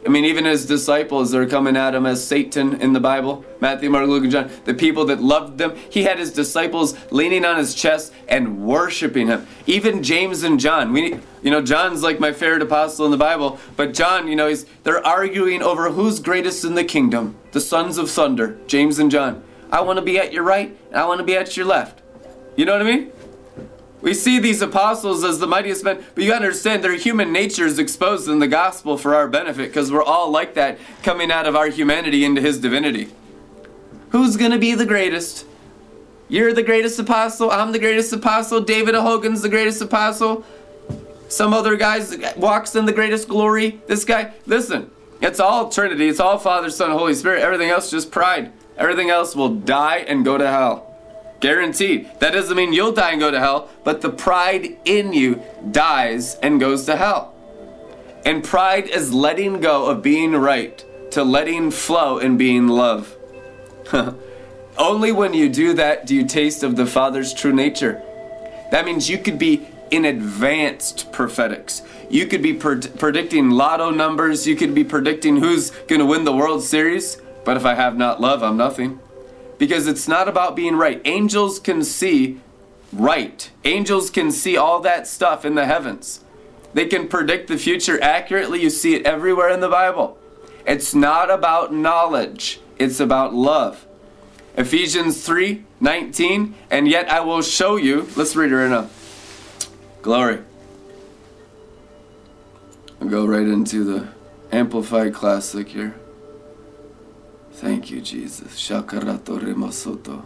I 0.06 0.10
mean, 0.10 0.26
even 0.26 0.46
his 0.46 0.68
disciples 0.68 1.34
are 1.34 1.48
coming 1.48 1.76
at 1.76 1.96
him 1.96 2.06
as 2.06 2.24
Satan 2.24 2.80
in 2.80 2.94
the 2.94 3.00
Bible. 3.00 3.44
Matthew, 3.60 3.90
Mark, 3.90 4.08
Luke, 4.08 4.22
and 4.22 4.32
John. 4.32 4.52
The 4.66 4.76
people 4.76 5.06
that 5.06 5.24
loved 5.24 5.58
them, 5.58 5.76
he 5.90 6.04
had 6.04 6.20
his 6.20 6.32
disciples 6.32 6.96
leaning 7.10 7.46
on 7.46 7.58
his 7.58 7.74
chest 7.74 8.14
and 8.28 8.62
worshiping 8.62 9.26
him. 9.26 9.48
Even 9.66 10.04
James 10.04 10.44
and 10.44 10.60
John. 10.60 10.94
We, 10.94 11.20
you 11.42 11.50
know, 11.50 11.64
John's 11.64 12.04
like 12.04 12.20
my 12.20 12.32
favorite 12.32 12.62
apostle 12.62 13.06
in 13.06 13.12
the 13.12 13.18
Bible, 13.18 13.60
but 13.76 13.96
John, 13.96 14.28
you 14.28 14.36
know, 14.36 14.48
he's 14.48 14.68
they're 14.84 15.04
arguing 15.04 15.64
over 15.64 15.90
who's 15.90 16.20
greatest 16.20 16.64
in 16.64 16.76
the 16.76 16.84
kingdom. 16.84 17.38
The 17.54 17.60
sons 17.60 17.98
of 17.98 18.12
thunder, 18.12 18.60
James 18.68 19.00
and 19.00 19.10
John 19.10 19.44
I 19.72 19.82
want 19.82 19.98
to 19.98 20.06
be 20.06 20.20
at 20.20 20.32
your 20.32 20.44
right, 20.44 20.78
and 20.90 20.98
I 20.98 21.08
want 21.08 21.22
to 21.22 21.26
be 21.26 21.36
at 21.36 21.58
your 21.58 21.66
left. 21.66 22.04
You 22.56 22.66
know 22.66 22.74
what 22.74 22.84
I 22.84 22.86
mean? 22.86 23.12
We 24.02 24.14
see 24.14 24.40
these 24.40 24.62
apostles 24.62 25.24
as 25.24 25.40
the 25.40 25.48
mightiest 25.48 25.84
men, 25.84 26.04
but 26.16 26.24
you 26.24 26.34
understand 26.34 26.84
their 26.84 26.96
human 26.96 27.32
nature 27.32 27.66
is 27.66 27.78
exposed 27.78 28.28
in 28.28 28.40
the 28.40 28.48
gospel 28.48 28.98
for 28.98 29.14
our 29.14 29.28
benefit 29.28 29.68
because 29.68 29.92
we're 29.92 30.04
all 30.04 30.32
like 30.32 30.56
that 30.56 30.80
coming 31.04 31.32
out 31.32 31.46
of 31.46 31.56
our 31.56 31.68
humanity 31.68 32.26
into 32.26 32.42
his 32.42 32.60
divinity. 32.60 33.10
Who's 34.10 34.38
gonna 34.38 34.58
be 34.58 34.74
the 34.74 34.86
greatest? 34.86 35.46
You're 36.28 36.54
the 36.54 36.64
greatest 36.64 36.98
apostle, 36.98 37.52
I'm 37.52 37.72
the 37.72 37.80
greatest 37.80 38.12
apostle, 38.12 38.62
David 38.62 38.96
Hogan's 38.96 39.42
the 39.42 39.50
greatest 39.50 39.82
apostle. 39.82 40.44
Some 41.28 41.54
other 41.54 41.78
guys 41.78 42.18
walks 42.36 42.76
in 42.76 42.86
the 42.86 42.92
greatest 42.92 43.28
glory. 43.30 43.80
This 43.88 44.04
guy, 44.04 44.34
listen, 44.46 44.92
it's 45.22 45.40
all 45.40 45.70
Trinity, 45.70 46.10
it's 46.10 46.20
all 46.20 46.38
Father, 46.40 46.70
Son, 46.70 46.92
Holy 46.92 47.14
Spirit. 47.14 47.42
Everything 47.42 47.70
else 47.70 47.92
just 47.92 48.12
pride. 48.12 48.52
Everything 48.78 49.10
else 49.10 49.36
will 49.36 49.54
die 49.56 50.00
and 50.00 50.26
go 50.26 50.38
to 50.38 50.48
hell. 50.48 50.91
Guaranteed. 51.42 52.08
That 52.20 52.34
doesn't 52.34 52.56
mean 52.56 52.72
you'll 52.72 52.92
die 52.92 53.12
and 53.12 53.20
go 53.20 53.32
to 53.32 53.40
hell, 53.40 53.70
but 53.84 54.02
the 54.02 54.12
pride 54.12 54.78
in 54.86 55.12
you 55.12 55.42
dies 55.72 56.36
and 56.36 56.60
goes 56.60 56.86
to 56.86 56.96
hell. 56.96 57.34
And 58.24 58.44
pride 58.44 58.88
is 58.88 59.12
letting 59.12 59.60
go 59.60 59.88
of 59.88 60.04
being 60.04 60.34
right 60.34 60.86
to 61.12 61.24
letting 61.24 61.72
flow 61.72 62.20
and 62.20 62.38
being 62.38 62.68
love. 62.68 63.18
Only 64.78 65.12
when 65.12 65.34
you 65.34 65.50
do 65.50 65.74
that 65.74 66.06
do 66.06 66.16
you 66.16 66.26
taste 66.26 66.62
of 66.62 66.76
the 66.76 66.86
Father's 66.86 67.34
true 67.34 67.52
nature. 67.52 68.02
That 68.70 68.86
means 68.86 69.10
you 69.10 69.18
could 69.18 69.40
be 69.40 69.68
in 69.90 70.06
advanced 70.06 71.12
prophetics. 71.12 71.82
You 72.08 72.28
could 72.28 72.44
be 72.44 72.54
predicting 72.54 73.50
lotto 73.50 73.90
numbers, 73.90 74.46
you 74.46 74.56
could 74.56 74.76
be 74.76 74.84
predicting 74.84 75.38
who's 75.38 75.72
going 75.88 76.00
to 76.00 76.06
win 76.06 76.24
the 76.24 76.32
World 76.32 76.64
Series, 76.64 77.20
but 77.44 77.58
if 77.58 77.66
I 77.66 77.74
have 77.74 77.98
not 77.98 78.22
love, 78.22 78.44
I'm 78.44 78.58
nothing 78.58 79.00
because 79.62 79.86
it's 79.86 80.08
not 80.08 80.28
about 80.28 80.56
being 80.56 80.76
right. 80.76 81.00
Angels 81.06 81.60
can 81.60 81.84
see 81.84 82.42
right, 82.92 83.52
angels 83.64 84.10
can 84.10 84.32
see 84.32 84.58
all 84.58 84.80
that 84.80 85.06
stuff 85.06 85.46
in 85.46 85.54
the 85.54 85.68
heavens. 85.68 86.22
They 86.74 86.88
can 86.88 87.08
predict 87.08 87.48
the 87.48 87.60
future 87.60 88.02
accurately. 88.02 88.60
You 88.60 88.72
see 88.72 88.96
it 88.96 89.06
everywhere 89.06 89.50
in 89.50 89.60
the 89.60 89.70
Bible. 89.70 90.18
It's 90.66 90.96
not 90.96 91.30
about 91.30 91.72
knowledge, 91.72 92.60
it's 92.80 93.00
about 93.00 93.36
love. 93.36 93.86
Ephesians 94.58 95.24
3 95.24 95.64
19, 95.80 96.56
and 96.72 96.88
yet 96.88 97.08
I 97.08 97.20
will 97.20 97.44
show 97.44 97.76
you. 97.76 98.10
Let's 98.16 98.36
read 98.36 98.52
it 98.52 98.56
right 98.56 98.68
now. 98.68 98.90
Glory. 100.02 100.40
I'll 103.00 103.08
go 103.08 103.28
right 103.28 103.48
into 103.48 103.84
the 103.84 104.08
Amplified 104.52 105.14
Classic 105.14 105.68
here. 105.68 106.01
Thank 107.62 107.92
you, 107.92 108.02
Jesus. 108.02 108.60
Shakarato 108.60 109.40
remasoto 109.40 110.24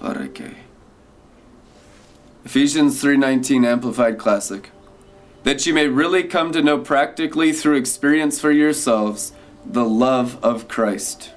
fareke. 0.00 0.56
Ephesians 2.44 3.00
3:19 3.00 3.64
Amplified 3.64 4.18
Classic. 4.18 4.72
That 5.44 5.64
you 5.64 5.72
may 5.72 5.86
really 5.86 6.24
come 6.24 6.50
to 6.50 6.60
know 6.60 6.78
practically 6.78 7.52
through 7.52 7.76
experience 7.76 8.40
for 8.40 8.50
yourselves 8.50 9.30
the 9.64 9.84
love 9.84 10.38
of 10.42 10.66
Christ, 10.66 11.30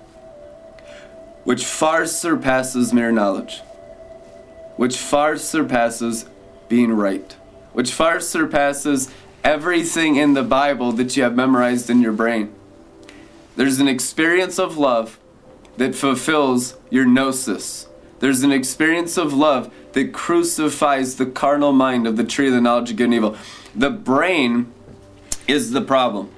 which 1.43 1.63
far 1.63 2.07
surpasses 2.07 2.91
mere 2.91 3.11
knowledge, 3.11 3.61
which 4.77 4.97
far 4.97 5.37
surpasses 5.37 6.25
being 6.69 6.91
right, 6.91 7.35
which 7.73 7.93
far 7.93 8.19
surpasses 8.19 9.11
everything 9.43 10.15
in 10.15 10.33
the 10.33 10.41
Bible 10.41 10.91
that 10.93 11.15
you 11.15 11.21
have 11.21 11.35
memorized 11.35 11.91
in 11.91 12.01
your 12.01 12.13
brain. 12.13 12.51
There's 13.55 13.79
an 13.79 13.87
experience 13.87 14.57
of 14.57 14.77
love 14.77 15.19
that 15.77 15.95
fulfills 15.95 16.75
your 16.89 17.05
gnosis. 17.05 17.87
There's 18.19 18.41
an 18.41 18.51
experience 18.51 19.17
of 19.17 19.33
love 19.33 19.71
that 19.93 20.13
crucifies 20.13 21.15
the 21.15 21.25
carnal 21.25 21.71
mind 21.71 22.07
of 22.07 22.17
the 22.17 22.23
tree 22.23 22.47
of 22.47 22.53
the 22.53 22.61
knowledge 22.61 22.91
of 22.91 22.97
good 22.97 23.05
and 23.05 23.13
evil. 23.13 23.37
The 23.75 23.89
brain 23.89 24.71
is 25.47 25.71
the 25.71 25.81
problem. 25.81 26.31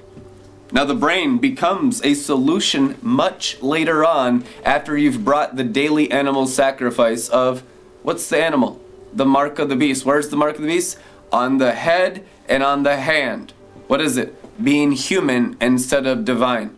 Now, 0.72 0.84
the 0.84 0.94
brain 0.94 1.38
becomes 1.38 2.04
a 2.04 2.14
solution 2.14 2.98
much 3.00 3.62
later 3.62 4.04
on 4.04 4.44
after 4.64 4.96
you've 4.96 5.24
brought 5.24 5.56
the 5.56 5.64
daily 5.64 6.10
animal 6.10 6.46
sacrifice 6.46 7.28
of 7.28 7.62
what's 8.02 8.28
the 8.28 8.42
animal? 8.42 8.80
The 9.12 9.24
mark 9.24 9.58
of 9.58 9.68
the 9.68 9.76
beast. 9.76 10.04
Where's 10.04 10.28
the 10.28 10.36
mark 10.36 10.56
of 10.56 10.62
the 10.62 10.68
beast? 10.68 10.98
On 11.32 11.58
the 11.58 11.72
head 11.72 12.26
and 12.48 12.62
on 12.62 12.82
the 12.82 12.96
hand. 12.96 13.52
What 13.86 14.00
is 14.00 14.16
it? 14.16 14.34
Being 14.62 14.92
human 14.92 15.56
instead 15.60 16.06
of 16.06 16.24
divine 16.24 16.75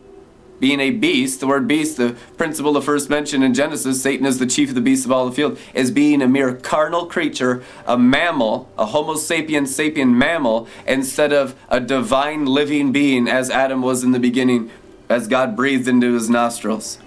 being 0.61 0.81
a 0.81 0.91
beast, 0.91 1.41
the 1.41 1.47
word 1.47 1.69
beast, 1.69 1.97
the 1.97 2.17
principle 2.37 2.77
of 2.77 2.85
first 2.85 3.09
mention 3.09 3.43
in 3.43 3.55
Genesis, 3.55 4.03
Satan 4.03 4.27
is 4.27 4.39
the 4.39 4.47
chief 4.47 4.71
of 4.71 4.75
the 4.75 4.81
beasts 4.81 5.05
of 5.05 5.13
all 5.13 5.27
the 5.27 5.33
field, 5.33 5.59
as 5.75 5.91
being 5.91 6.23
a 6.23 6.29
mere 6.29 6.55
carnal 6.55 7.07
creature, 7.07 7.63
a 7.87 7.97
mammal, 7.97 8.71
a 8.77 8.87
Homo 8.87 9.15
sapiens 9.15 9.77
sapien 9.77 10.13
mammal, 10.15 10.67
instead 10.87 11.33
of 11.33 11.55
a 11.69 11.81
divine 11.81 12.47
living 12.47 12.93
being 12.93 13.29
as 13.29 13.51
Adam 13.51 13.83
was 13.83 14.03
in 14.03 14.13
the 14.13 14.19
beginning, 14.19 14.71
as 15.09 15.29
God 15.29 15.57
breathed 15.57 15.89
into 15.89 16.15
his 16.15 16.29
nostrils. 16.29 16.99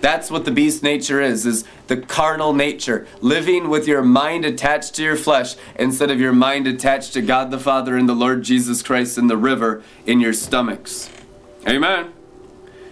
That's 0.00 0.30
what 0.30 0.44
the 0.44 0.52
beast 0.52 0.82
nature 0.82 1.20
is, 1.20 1.44
is 1.44 1.64
the 1.88 1.96
carnal 1.96 2.52
nature, 2.52 3.06
living 3.20 3.68
with 3.68 3.88
your 3.88 4.02
mind 4.02 4.44
attached 4.44 4.94
to 4.94 5.02
your 5.02 5.16
flesh 5.16 5.56
instead 5.76 6.10
of 6.10 6.20
your 6.20 6.32
mind 6.32 6.66
attached 6.68 7.14
to 7.14 7.22
God 7.22 7.50
the 7.50 7.58
Father 7.58 7.96
and 7.96 8.08
the 8.08 8.14
Lord 8.14 8.44
Jesus 8.44 8.80
Christ 8.82 9.18
in 9.18 9.26
the 9.26 9.36
river 9.36 9.82
in 10.06 10.20
your 10.20 10.32
stomachs. 10.32 11.10
Amen. 11.66 12.12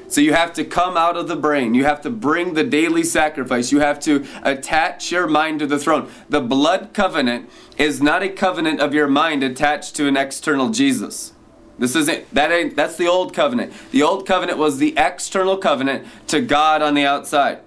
So 0.09 0.21
you 0.21 0.33
have 0.33 0.53
to 0.55 0.65
come 0.65 0.97
out 0.97 1.17
of 1.17 1.29
the 1.29 1.37
brain. 1.37 1.75
You 1.75 1.85
have 1.85 2.01
to 2.03 2.11
bring 2.11 2.55
the 2.55 2.65
daily 2.65 3.03
sacrifice. 3.03 3.73
You 3.73 3.81
have 3.81 3.99
to 4.01 4.25
attach 4.43 5.11
your 5.11 5.27
mind 5.27 5.61
to 5.61 5.67
the 5.67 5.79
throne. 5.79 6.11
The 6.29 6.41
blood 6.41 6.91
covenant 6.95 7.51
is 7.77 8.01
not 8.01 8.23
a 8.23 8.29
covenant 8.29 8.81
of 8.81 8.95
your 8.95 9.09
mind 9.09 9.43
attached 9.43 9.97
to 9.97 10.07
an 10.07 10.17
external 10.17 10.71
Jesus. 10.71 11.33
This 11.79 11.95
isn't 11.95 12.33
that 12.33 12.51
ain't 12.51 12.75
that's 12.75 12.97
the 12.97 13.07
old 13.07 13.35
covenant. 13.35 13.73
The 13.91 14.03
old 14.03 14.27
covenant 14.27 14.59
was 14.59 14.79
the 14.79 14.95
external 14.97 15.59
covenant 15.59 16.07
to 16.29 16.41
God 16.41 16.81
on 16.81 16.95
the 16.95 17.05
outside. 17.05 17.59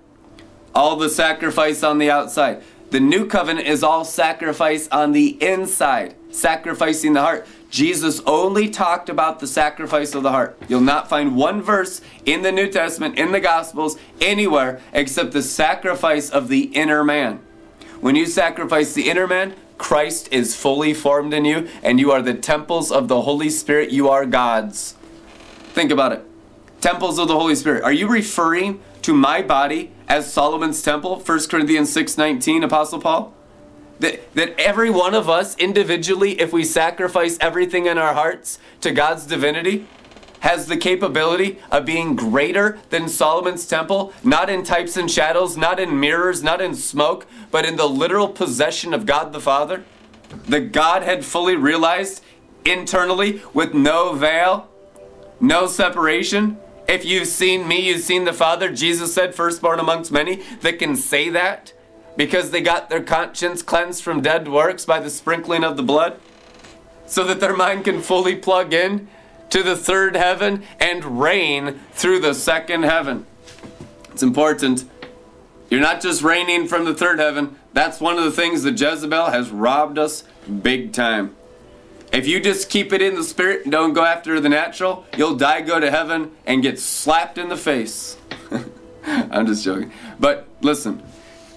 All 0.74 0.96
the 0.96 1.10
sacrifice 1.10 1.84
on 1.84 2.00
the 2.00 2.10
outside. 2.10 2.64
The 2.90 3.00
new 3.00 3.28
covenant 3.28 3.68
is 3.68 3.84
all 3.84 4.04
sacrifice 4.04 4.88
on 4.88 5.12
the 5.12 5.38
inside, 5.44 6.16
sacrificing 6.32 7.14
the 7.14 7.22
heart. 7.22 7.48
Jesus 7.70 8.20
only 8.26 8.68
talked 8.70 9.10
about 9.10 9.40
the 9.40 9.48
sacrifice 9.48 10.16
of 10.16 10.24
the 10.24 10.32
heart. 10.32 10.60
You'll 10.68 10.82
not 10.82 11.08
find 11.08 11.36
one 11.36 11.62
verse 11.62 12.02
in 12.26 12.42
the 12.42 12.52
New 12.52 12.68
Testament, 12.68 13.18
in 13.18 13.32
the 13.32 13.40
Gospels, 13.40 13.98
anywhere 14.20 14.82
except 14.92 15.34
the 15.34 15.44
sacrifice 15.44 16.30
of 16.30 16.48
the 16.48 16.64
inner 16.64 17.04
man. 17.04 17.40
When 18.02 18.16
you 18.16 18.26
sacrifice 18.26 18.94
the 18.94 19.10
inner 19.10 19.28
man, 19.28 19.54
Christ 19.78 20.30
is 20.32 20.56
fully 20.56 20.94
formed 20.94 21.34
in 21.34 21.46
you, 21.46 21.70
and 21.84 22.00
you 22.00 22.12
are 22.12 22.22
the 22.22 22.34
temples 22.34 22.92
of 22.92 23.08
the 23.08 23.22
Holy 23.22 23.50
Spirit. 23.50 23.92
You 23.92 24.10
are 24.10 24.26
God's. 24.26 24.96
Think 25.74 25.92
about 25.92 26.12
it. 26.12 26.26
Temples 26.82 27.20
of 27.20 27.28
the 27.28 27.38
Holy 27.38 27.56
Spirit. 27.56 27.84
Are 27.84 27.92
you 27.92 28.08
referring 28.08 28.82
to 29.04 29.14
my 29.14 29.42
body 29.42 29.92
as 30.08 30.32
Solomon's 30.32 30.82
temple? 30.82 31.20
1 31.20 31.50
Corinthians 31.50 31.92
6:19, 31.92 32.64
Apostle 32.64 33.00
Paul? 33.00 33.34
That, 34.00 34.34
that 34.36 34.58
every 34.58 34.90
one 34.90 35.14
of 35.14 35.30
us 35.30 35.58
individually, 35.58 36.40
if 36.40 36.54
we 36.54 36.64
sacrifice 36.64 37.38
everything 37.42 37.86
in 37.86 37.98
our 37.98 38.14
hearts 38.14 38.60
to 38.82 38.92
God's 38.92 39.26
divinity, 39.26 39.88
has 40.40 40.68
the 40.68 40.78
capability 40.78 41.60
of 41.70 41.86
being 41.86 42.16
greater 42.16 42.80
than 42.90 43.10
Solomon's 43.10 43.68
temple, 43.68 44.14
not 44.24 44.50
in 44.50 44.64
types 44.64 44.96
and 44.96 45.12
shadows, 45.12 45.58
not 45.58 45.80
in 45.80 46.00
mirrors, 46.00 46.42
not 46.42 46.62
in 46.62 46.74
smoke, 46.74 47.28
but 47.52 47.66
in 47.66 47.76
the 47.76 47.90
literal 47.90 48.30
possession 48.30 48.94
of 48.94 49.06
God 49.06 49.34
the 49.34 49.42
Father? 49.42 49.84
The 50.48 50.62
Godhead 50.62 51.26
fully 51.26 51.56
realized 51.56 52.24
internally 52.64 53.42
with 53.54 53.74
no 53.74 54.14
veil, 54.14 54.70
no 55.42 55.68
separation. 55.68 56.58
If 56.88 57.04
you've 57.04 57.28
seen 57.28 57.68
me, 57.68 57.88
you've 57.88 58.02
seen 58.02 58.24
the 58.24 58.34
Father. 58.34 58.72
Jesus 58.72 59.14
said, 59.14 59.36
firstborn 59.36 59.80
amongst 59.80 60.12
many, 60.12 60.44
that 60.62 60.80
can 60.80 60.96
say 60.96 61.30
that 61.30 61.74
because 62.16 62.52
they 62.52 62.62
got 62.62 62.90
their 62.90 63.04
conscience 63.04 63.62
cleansed 63.62 64.04
from 64.04 64.22
dead 64.22 64.48
works 64.48 64.86
by 64.86 65.00
the 65.00 65.10
sprinkling 65.10 65.64
of 65.64 65.78
the 65.78 65.84
blood, 65.84 66.20
so 67.06 67.24
that 67.24 67.40
their 67.40 67.56
mind 67.56 67.86
can 67.86 68.02
fully 68.02 68.36
plug 68.36 68.74
in 68.74 69.08
to 69.50 69.64
the 69.64 69.76
third 69.76 70.16
heaven 70.16 70.64
and 70.80 71.20
reign 71.20 71.80
through 71.94 72.20
the 72.20 72.34
second 72.34 72.84
heaven. 72.84 73.26
It's 74.12 74.24
important. 74.24 74.86
You're 75.70 75.82
not 75.82 76.02
just 76.02 76.22
reigning 76.24 76.68
from 76.68 76.86
the 76.86 76.94
third 76.94 77.20
heaven. 77.20 77.58
That's 77.74 78.00
one 78.00 78.18
of 78.18 78.24
the 78.24 78.32
things 78.32 78.64
that 78.64 78.80
Jezebel 78.80 79.28
has 79.28 79.50
robbed 79.50 80.00
us 80.00 80.24
big 80.62 80.94
time. 80.94 81.36
If 82.12 82.28
you 82.28 82.40
just 82.40 82.70
keep 82.70 82.92
it 82.92 83.04
in 83.04 83.16
the 83.16 83.24
spirit 83.24 83.64
and 83.64 83.72
don't 83.72 83.94
go 83.94 84.04
after 84.04 84.40
the 84.40 84.50
natural, 84.50 85.06
you'll 85.16 85.36
die, 85.36 85.62
go 85.62 85.80
to 85.80 85.92
heaven, 85.92 86.32
and 86.46 86.64
get 86.64 86.80
slapped 86.80 87.38
in 87.38 87.50
the 87.50 87.58
face. 87.58 88.18
I'm 89.06 89.46
just 89.46 89.64
joking. 89.64 89.92
But 90.20 90.48
listen, 90.62 91.04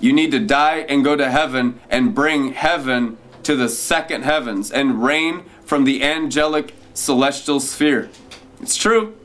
you 0.03 0.13
need 0.13 0.33
to 0.33 0.41
die 0.41 0.79
and 0.89 1.03
go 1.03 1.17
to 1.17 1.31
heaven 1.31 1.81
and 1.89 2.15
bring 2.15 2.53
heaven 2.53 3.17
to 3.45 3.57
the 3.57 3.69
second 3.69 4.25
heavens 4.25 4.71
and 4.71 5.03
reign 5.03 5.45
from 5.65 5.85
the 5.85 6.03
angelic 6.03 6.75
celestial 6.93 7.61
sphere. 7.61 8.11
It's 8.61 8.77
true. 8.77 9.17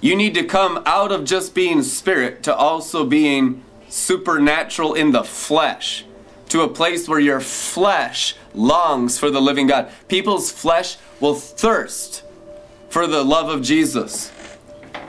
You 0.00 0.16
need 0.16 0.34
to 0.34 0.44
come 0.44 0.82
out 0.84 1.10
of 1.10 1.24
just 1.24 1.54
being 1.54 1.82
spirit 1.82 2.42
to 2.42 2.54
also 2.54 3.06
being 3.06 3.64
supernatural 3.88 4.92
in 4.92 5.12
the 5.12 5.24
flesh 5.24 6.04
to 6.50 6.60
a 6.60 6.68
place 6.68 7.08
where 7.08 7.18
your 7.18 7.40
flesh 7.40 8.36
longs 8.54 9.18
for 9.18 9.30
the 9.30 9.40
living 9.40 9.66
God. 9.66 9.90
People's 10.08 10.52
flesh 10.52 10.98
will 11.20 11.34
thirst 11.34 12.22
for 12.90 13.06
the 13.06 13.24
love 13.24 13.48
of 13.48 13.62
Jesus. 13.62 14.30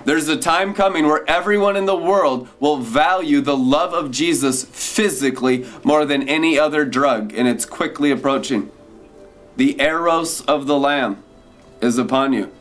There's 0.05 0.27
a 0.27 0.37
time 0.37 0.75
coming 0.75 1.07
where 1.07 1.27
everyone 1.27 1.75
in 1.75 1.85
the 1.85 1.97
world 1.97 2.47
will 2.59 2.77
value 2.77 3.41
the 3.41 3.57
love 3.57 3.91
of 3.91 4.11
Jesus 4.11 4.63
physically 4.63 5.65
more 5.83 6.05
than 6.05 6.29
any 6.29 6.59
other 6.59 6.85
drug, 6.85 7.33
and 7.33 7.47
it's 7.47 7.65
quickly 7.65 8.11
approaching. 8.11 8.71
The 9.55 9.81
eros 9.81 10.41
of 10.41 10.67
the 10.67 10.77
Lamb 10.77 11.23
is 11.81 11.97
upon 11.97 12.33
you, 12.33 12.51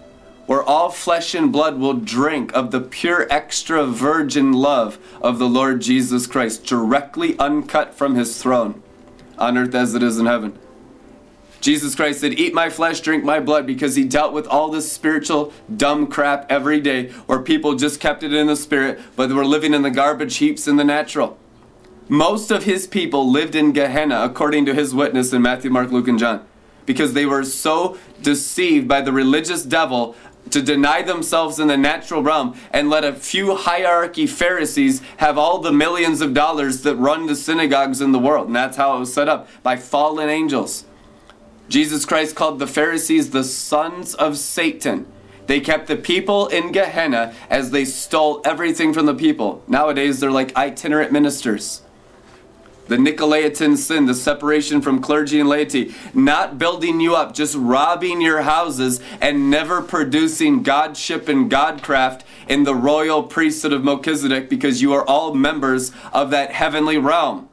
where 0.47 0.63
all 0.63 0.89
flesh 0.91 1.35
and 1.35 1.53
blood 1.53 1.79
will 1.79 1.93
drink 1.93 2.51
of 2.55 2.71
the 2.71 2.81
pure 2.81 3.27
extra 3.29 3.85
virgin 3.85 4.55
love 4.55 4.99
of 5.21 5.39
the 5.39 5.49
Lord 5.49 5.83
Jesus 5.83 6.27
Christ, 6.27 6.65
directly 6.65 7.39
uncut 7.39 7.93
from 7.93 8.15
his 8.15 8.41
throne, 8.41 8.83
on 9.37 9.59
earth 9.59 9.75
as 9.75 9.95
it 9.95 10.03
is 10.03 10.19
in 10.19 10.25
heaven. 10.25 10.59
Jesus 11.65 11.95
Christ 11.95 12.21
said, 12.21 12.35
Eat 12.35 12.53
my 12.53 12.69
flesh, 12.69 13.01
drink 13.01 13.25
my 13.25 13.41
blood, 13.41 13.67
because 13.67 13.95
he 13.95 14.05
dealt 14.05 14.35
with 14.35 14.47
all 14.47 14.69
this 14.69 14.93
spiritual 14.93 15.51
dumb 15.75 16.07
crap 16.09 16.45
every 16.53 16.79
day 16.79 17.09
where 17.25 17.41
people 17.41 17.75
just 17.75 18.01
kept 18.01 18.23
it 18.23 18.35
in 18.35 18.49
the 18.49 18.55
spirit, 18.55 19.01
but 19.17 19.29
they 19.29 19.35
were 19.35 19.47
living 19.47 19.73
in 19.73 19.81
the 19.81 19.91
garbage 19.91 20.37
heaps 20.37 20.69
in 20.69 20.77
the 20.77 20.85
natural. 20.85 21.39
Most 22.07 22.51
of 22.51 22.65
his 22.65 22.87
people 22.87 23.31
lived 23.31 23.55
in 23.55 23.73
Gehenna, 23.73 24.25
according 24.25 24.67
to 24.67 24.75
his 24.75 24.95
witness 24.95 25.33
in 25.33 25.41
Matthew, 25.41 25.71
Mark, 25.71 25.91
Luke, 25.91 26.07
and 26.07 26.19
John, 26.19 26.47
because 26.85 27.15
they 27.15 27.25
were 27.25 27.45
so 27.45 27.97
deceived 28.21 28.87
by 28.87 29.01
the 29.01 29.11
religious 29.11 29.63
devil 29.63 30.15
to 30.51 30.61
deny 30.61 31.01
themselves 31.01 31.59
in 31.59 31.69
the 31.69 31.79
natural 31.79 32.23
realm 32.23 32.59
and 32.73 32.91
let 32.91 33.05
a 33.05 33.15
few 33.15 33.57
hierarchy 33.57 34.27
Pharisees 34.27 35.01
have 35.17 35.39
all 35.39 35.61
the 35.61 35.73
millions 35.73 36.21
of 36.21 36.35
dollars 36.35 36.83
that 36.83 36.97
run 36.97 37.25
the 37.25 37.35
synagogues 37.35 38.03
in 38.03 38.13
the 38.13 38.19
world. 38.19 38.49
And 38.49 38.55
that's 38.55 38.77
how 38.77 38.95
it 38.97 38.99
was 38.99 39.15
set 39.15 39.31
up 39.31 39.49
by 39.63 39.79
fallen 39.79 40.29
angels. 40.29 40.85
Jesus 41.69 42.05
Christ 42.05 42.37
called 42.37 42.59
the 42.59 42.67
Pharisees 42.67 43.31
the 43.31 43.45
sons 43.45 44.15
of 44.15 44.37
Satan. 44.39 45.07
They 45.47 45.61
kept 45.61 45.89
the 45.89 45.97
people 45.97 46.47
in 46.49 46.73
Gehenna 46.73 47.35
as 47.51 47.71
they 47.71 47.85
stole 47.85 48.41
everything 48.45 48.93
from 48.93 49.07
the 49.07 49.15
people. 49.15 49.63
Nowadays, 49.69 50.21
they're 50.21 50.31
like 50.31 50.57
itinerant 50.57 51.13
ministers. 51.13 51.83
The 52.87 52.97
Nicolaitan 52.97 53.79
sin, 53.79 54.05
the 54.05 54.15
separation 54.15 54.83
from 54.83 55.01
clergy 55.01 55.41
and 55.41 55.49
laity, 55.49 55.95
not 56.13 56.59
building 56.59 57.01
you 57.01 57.17
up, 57.17 57.33
just 57.33 57.55
robbing 57.55 58.21
your 58.21 58.43
houses 58.43 59.01
and 59.23 59.51
never 59.51 59.81
producing 59.81 60.63
Godship 60.63 61.27
and 61.29 61.51
Godcraft 61.51 62.23
in 62.47 62.65
the 62.65 62.75
royal 62.75 63.23
priesthood 63.23 63.73
of 63.73 63.85
Melchizedek 63.85 64.51
because 64.51 64.83
you 64.83 64.93
are 64.93 65.07
all 65.07 65.33
members 65.33 65.93
of 66.13 66.31
that 66.31 66.53
heavenly 66.53 66.99
realm. 66.99 67.49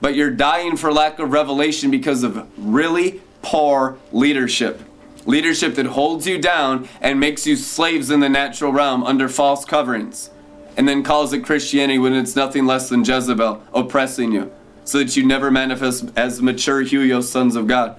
But 0.00 0.16
you're 0.16 0.30
dying 0.30 0.76
for 0.76 0.92
lack 0.92 1.20
of 1.20 1.32
revelation 1.32 1.92
because 1.92 2.24
of 2.24 2.48
really 2.58 3.22
poor 3.44 3.98
leadership. 4.10 4.80
Leadership 5.26 5.74
that 5.74 5.86
holds 5.86 6.26
you 6.26 6.38
down 6.38 6.88
and 7.00 7.20
makes 7.20 7.46
you 7.46 7.56
slaves 7.56 8.10
in 8.10 8.20
the 8.20 8.28
natural 8.28 8.72
realm 8.72 9.04
under 9.04 9.28
false 9.28 9.64
coverings. 9.64 10.30
And 10.76 10.88
then 10.88 11.02
calls 11.02 11.32
it 11.32 11.44
Christianity 11.44 11.98
when 11.98 12.14
it's 12.14 12.34
nothing 12.34 12.66
less 12.66 12.88
than 12.88 13.04
Jezebel 13.04 13.62
oppressing 13.72 14.32
you. 14.32 14.50
So 14.84 14.98
that 14.98 15.16
you 15.16 15.26
never 15.26 15.50
manifest 15.50 16.10
as 16.16 16.42
mature 16.42 16.82
Huios 16.82 17.24
sons 17.24 17.54
of 17.54 17.66
God. 17.66 17.98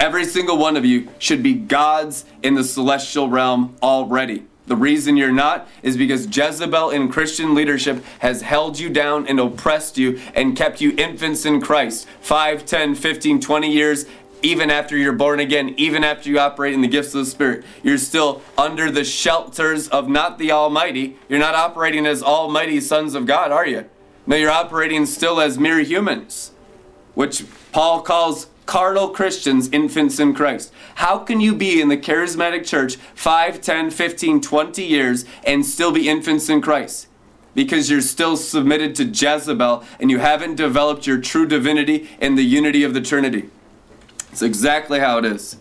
Every 0.00 0.24
single 0.24 0.58
one 0.58 0.76
of 0.76 0.84
you 0.84 1.08
should 1.18 1.42
be 1.42 1.54
gods 1.54 2.24
in 2.42 2.54
the 2.54 2.64
celestial 2.64 3.28
realm 3.28 3.76
already. 3.82 4.44
The 4.68 4.76
reason 4.76 5.16
you're 5.16 5.32
not 5.32 5.66
is 5.82 5.96
because 5.96 6.26
Jezebel 6.26 6.90
in 6.90 7.08
Christian 7.08 7.54
leadership 7.54 8.04
has 8.18 8.42
held 8.42 8.78
you 8.78 8.90
down 8.90 9.26
and 9.26 9.40
oppressed 9.40 9.96
you 9.96 10.20
and 10.34 10.56
kept 10.56 10.80
you 10.80 10.94
infants 10.96 11.46
in 11.46 11.60
Christ 11.60 12.06
5, 12.20 12.66
10, 12.66 12.94
15, 12.94 13.40
20 13.40 13.72
years 13.72 14.04
even 14.42 14.70
after 14.70 14.96
you're 14.96 15.12
born 15.12 15.40
again, 15.40 15.74
even 15.76 16.04
after 16.04 16.28
you 16.28 16.38
operate 16.38 16.74
in 16.74 16.80
the 16.80 16.88
gifts 16.88 17.14
of 17.14 17.24
the 17.24 17.30
Spirit, 17.30 17.64
you're 17.82 17.98
still 17.98 18.42
under 18.56 18.90
the 18.90 19.04
shelters 19.04 19.88
of 19.88 20.08
not 20.08 20.38
the 20.38 20.52
Almighty. 20.52 21.16
You're 21.28 21.38
not 21.38 21.54
operating 21.54 22.06
as 22.06 22.22
Almighty 22.22 22.80
sons 22.80 23.14
of 23.14 23.26
God, 23.26 23.50
are 23.50 23.66
you? 23.66 23.88
No, 24.26 24.36
you're 24.36 24.50
operating 24.50 25.06
still 25.06 25.40
as 25.40 25.58
mere 25.58 25.80
humans, 25.80 26.52
which 27.14 27.44
Paul 27.72 28.02
calls 28.02 28.48
carnal 28.66 29.08
Christians, 29.08 29.70
infants 29.72 30.20
in 30.20 30.34
Christ. 30.34 30.72
How 30.96 31.18
can 31.18 31.40
you 31.40 31.54
be 31.54 31.80
in 31.80 31.88
the 31.88 31.96
charismatic 31.96 32.66
church 32.66 32.96
5, 33.14 33.62
10, 33.62 33.90
15, 33.90 34.42
20 34.42 34.84
years 34.84 35.24
and 35.44 35.64
still 35.64 35.90
be 35.90 36.08
infants 36.08 36.50
in 36.50 36.60
Christ? 36.60 37.08
Because 37.54 37.90
you're 37.90 38.02
still 38.02 38.36
submitted 38.36 38.94
to 38.96 39.04
Jezebel 39.04 39.82
and 39.98 40.10
you 40.10 40.18
haven't 40.18 40.56
developed 40.56 41.06
your 41.06 41.18
true 41.18 41.46
divinity 41.46 42.10
in 42.20 42.34
the 42.34 42.44
unity 42.44 42.84
of 42.84 42.92
the 42.92 43.00
Trinity. 43.00 43.48
It's 44.30 44.42
exactly 44.42 45.00
how 45.00 45.18
it 45.18 45.24
is. 45.24 45.56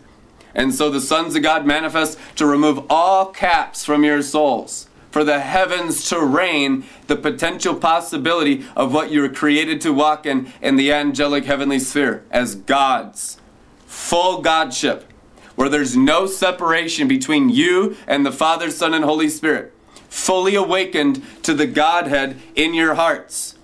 And 0.53 0.73
so 0.73 0.89
the 0.89 1.01
sons 1.01 1.35
of 1.35 1.43
God 1.43 1.65
manifest 1.65 2.17
to 2.37 2.45
remove 2.45 2.85
all 2.89 3.27
caps 3.27 3.85
from 3.85 4.03
your 4.03 4.21
souls, 4.21 4.87
for 5.11 5.23
the 5.23 5.39
heavens 5.39 6.09
to 6.09 6.19
reign 6.19 6.85
the 7.07 7.15
potential 7.15 7.75
possibility 7.75 8.65
of 8.75 8.93
what 8.93 9.11
you 9.11 9.21
were 9.21 9.29
created 9.29 9.81
to 9.81 9.93
walk 9.93 10.25
in 10.25 10.51
in 10.61 10.75
the 10.75 10.91
angelic 10.91 11.45
heavenly 11.45 11.79
sphere 11.79 12.23
as 12.31 12.55
gods. 12.55 13.39
Full 13.85 14.41
Godship, 14.41 15.11
where 15.55 15.69
there's 15.69 15.95
no 15.95 16.25
separation 16.25 17.07
between 17.07 17.49
you 17.49 17.95
and 18.07 18.25
the 18.25 18.31
Father, 18.31 18.69
Son, 18.71 18.93
and 18.93 19.05
Holy 19.05 19.29
Spirit. 19.29 19.73
Fully 20.09 20.55
awakened 20.55 21.21
to 21.43 21.53
the 21.53 21.67
Godhead 21.67 22.39
in 22.55 22.73
your 22.73 22.95
hearts. 22.95 23.56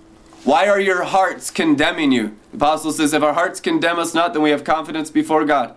Why 0.44 0.68
are 0.68 0.80
your 0.80 1.04
hearts 1.04 1.50
condemning 1.50 2.12
you? 2.12 2.36
The 2.50 2.58
apostle 2.58 2.92
says, 2.92 3.14
if 3.14 3.22
our 3.22 3.32
hearts 3.32 3.60
condemn 3.60 3.98
us 3.98 4.12
not, 4.12 4.34
then 4.34 4.42
we 4.42 4.50
have 4.50 4.62
confidence 4.62 5.10
before 5.10 5.46
God. 5.46 5.74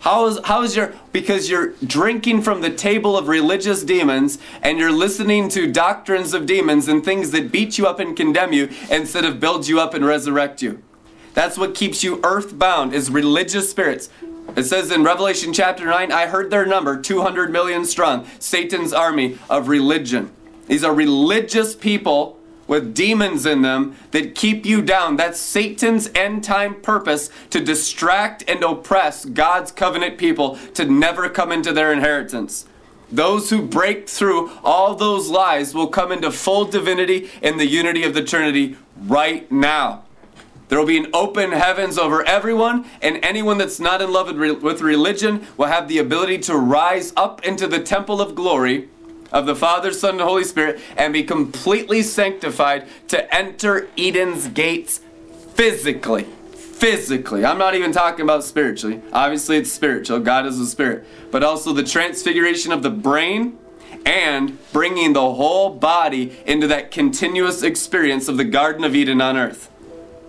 How 0.00 0.26
is, 0.26 0.38
how 0.44 0.62
is 0.62 0.74
your, 0.74 0.94
because 1.12 1.50
you're 1.50 1.74
drinking 1.84 2.40
from 2.40 2.62
the 2.62 2.70
table 2.70 3.16
of 3.16 3.28
religious 3.28 3.82
demons 3.82 4.38
and 4.62 4.78
you're 4.78 4.90
listening 4.90 5.50
to 5.50 5.70
doctrines 5.70 6.32
of 6.32 6.46
demons 6.46 6.88
and 6.88 7.04
things 7.04 7.30
that 7.32 7.52
beat 7.52 7.76
you 7.76 7.86
up 7.86 8.00
and 8.00 8.16
condemn 8.16 8.54
you 8.54 8.70
instead 8.90 9.26
of 9.26 9.38
build 9.38 9.68
you 9.68 9.80
up 9.80 9.92
and 9.92 10.06
resurrect 10.06 10.62
you. 10.62 10.82
That's 11.34 11.58
what 11.58 11.74
keeps 11.74 12.02
you 12.02 12.18
earthbound 12.24 12.94
is 12.94 13.10
religious 13.10 13.70
spirits. 13.70 14.08
It 14.56 14.62
says 14.62 14.90
in 14.90 15.04
Revelation 15.04 15.52
chapter 15.52 15.84
9, 15.84 16.10
I 16.10 16.26
heard 16.26 16.50
their 16.50 16.64
number, 16.64 16.98
200 16.98 17.52
million 17.52 17.84
strong, 17.84 18.26
Satan's 18.38 18.94
army 18.94 19.38
of 19.50 19.68
religion. 19.68 20.30
These 20.68 20.84
are 20.84 20.94
religious 20.94 21.74
people 21.74 22.35
with 22.66 22.94
demons 22.94 23.46
in 23.46 23.62
them 23.62 23.96
that 24.10 24.34
keep 24.34 24.66
you 24.66 24.82
down. 24.82 25.16
That's 25.16 25.38
Satan's 25.38 26.10
end 26.14 26.44
time 26.44 26.80
purpose 26.80 27.30
to 27.50 27.60
distract 27.60 28.44
and 28.48 28.62
oppress 28.62 29.24
God's 29.24 29.72
covenant 29.72 30.18
people 30.18 30.56
to 30.74 30.84
never 30.84 31.28
come 31.28 31.52
into 31.52 31.72
their 31.72 31.92
inheritance. 31.92 32.66
Those 33.10 33.50
who 33.50 33.62
break 33.62 34.08
through 34.08 34.50
all 34.64 34.96
those 34.96 35.28
lies 35.28 35.74
will 35.74 35.86
come 35.86 36.10
into 36.10 36.32
full 36.32 36.64
divinity 36.64 37.30
in 37.40 37.56
the 37.56 37.66
unity 37.66 38.02
of 38.02 38.14
the 38.14 38.24
Trinity 38.24 38.76
right 39.04 39.50
now. 39.50 40.02
There 40.68 40.78
will 40.80 40.86
be 40.86 40.98
an 40.98 41.10
open 41.14 41.52
heavens 41.52 41.96
over 41.96 42.24
everyone, 42.24 42.86
and 43.00 43.24
anyone 43.24 43.58
that's 43.58 43.78
not 43.78 44.02
in 44.02 44.12
love 44.12 44.26
with 44.36 44.80
religion 44.80 45.46
will 45.56 45.68
have 45.68 45.86
the 45.86 45.98
ability 45.98 46.38
to 46.38 46.56
rise 46.56 47.12
up 47.16 47.44
into 47.46 47.68
the 47.68 47.78
temple 47.78 48.20
of 48.20 48.34
glory 48.34 48.88
of 49.36 49.44
the 49.44 49.54
Father, 49.54 49.92
Son, 49.92 50.12
and 50.12 50.22
Holy 50.22 50.44
Spirit 50.44 50.80
and 50.96 51.12
be 51.12 51.22
completely 51.22 52.00
sanctified 52.00 52.86
to 53.08 53.34
enter 53.34 53.86
Eden's 53.98 54.48
gates 54.48 55.02
physically. 55.52 56.22
Physically. 56.22 57.44
I'm 57.44 57.58
not 57.58 57.74
even 57.74 57.92
talking 57.92 58.22
about 58.22 58.44
spiritually. 58.44 59.02
Obviously, 59.12 59.58
it's 59.58 59.70
spiritual. 59.70 60.20
God 60.20 60.46
is 60.46 60.58
a 60.58 60.66
spirit. 60.66 61.06
But 61.30 61.44
also 61.44 61.74
the 61.74 61.84
transfiguration 61.84 62.72
of 62.72 62.82
the 62.82 62.88
brain 62.88 63.58
and 64.06 64.56
bringing 64.72 65.12
the 65.12 65.34
whole 65.34 65.68
body 65.68 66.34
into 66.46 66.66
that 66.68 66.90
continuous 66.90 67.62
experience 67.62 68.28
of 68.28 68.38
the 68.38 68.44
Garden 68.44 68.84
of 68.84 68.96
Eden 68.96 69.20
on 69.20 69.36
earth. 69.36 69.70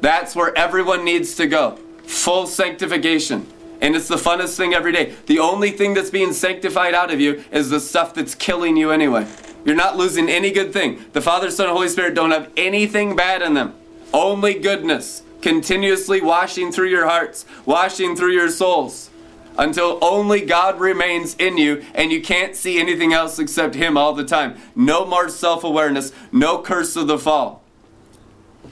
That's 0.01 0.35
where 0.35 0.55
everyone 0.57 1.05
needs 1.05 1.33
to 1.35 1.47
go. 1.47 1.77
Full 2.03 2.45
sanctification. 2.45 3.47
And 3.81 3.95
it's 3.95 4.07
the 4.07 4.15
funnest 4.15 4.57
thing 4.57 4.73
every 4.73 4.91
day. 4.91 5.13
The 5.27 5.39
only 5.39 5.71
thing 5.71 5.93
that's 5.93 6.09
being 6.09 6.33
sanctified 6.33 6.93
out 6.93 7.11
of 7.11 7.21
you 7.21 7.43
is 7.51 7.69
the 7.69 7.79
stuff 7.79 8.13
that's 8.13 8.33
killing 8.33 8.75
you 8.75 8.91
anyway. 8.91 9.27
You're 9.65 9.75
not 9.75 9.97
losing 9.97 10.29
any 10.29 10.51
good 10.51 10.73
thing. 10.73 11.03
The 11.13 11.21
Father, 11.21 11.51
Son, 11.51 11.67
Holy 11.69 11.89
Spirit 11.89 12.15
don't 12.15 12.31
have 12.31 12.51
anything 12.57 13.15
bad 13.15 13.41
in 13.41 13.53
them. 13.53 13.73
Only 14.13 14.55
goodness. 14.55 15.23
Continuously 15.41 16.21
washing 16.21 16.71
through 16.71 16.87
your 16.87 17.07
hearts, 17.07 17.45
washing 17.65 18.15
through 18.15 18.31
your 18.31 18.49
souls. 18.49 19.09
Until 19.57 19.97
only 20.01 20.41
God 20.41 20.79
remains 20.79 21.35
in 21.35 21.57
you 21.57 21.83
and 21.95 22.11
you 22.11 22.21
can't 22.21 22.55
see 22.55 22.79
anything 22.79 23.11
else 23.13 23.39
except 23.39 23.75
Him 23.75 23.97
all 23.97 24.13
the 24.13 24.23
time. 24.23 24.55
No 24.75 25.05
more 25.05 25.29
self 25.29 25.63
awareness, 25.63 26.11
no 26.31 26.61
curse 26.61 26.95
of 26.95 27.07
the 27.07 27.17
fall. 27.17 27.63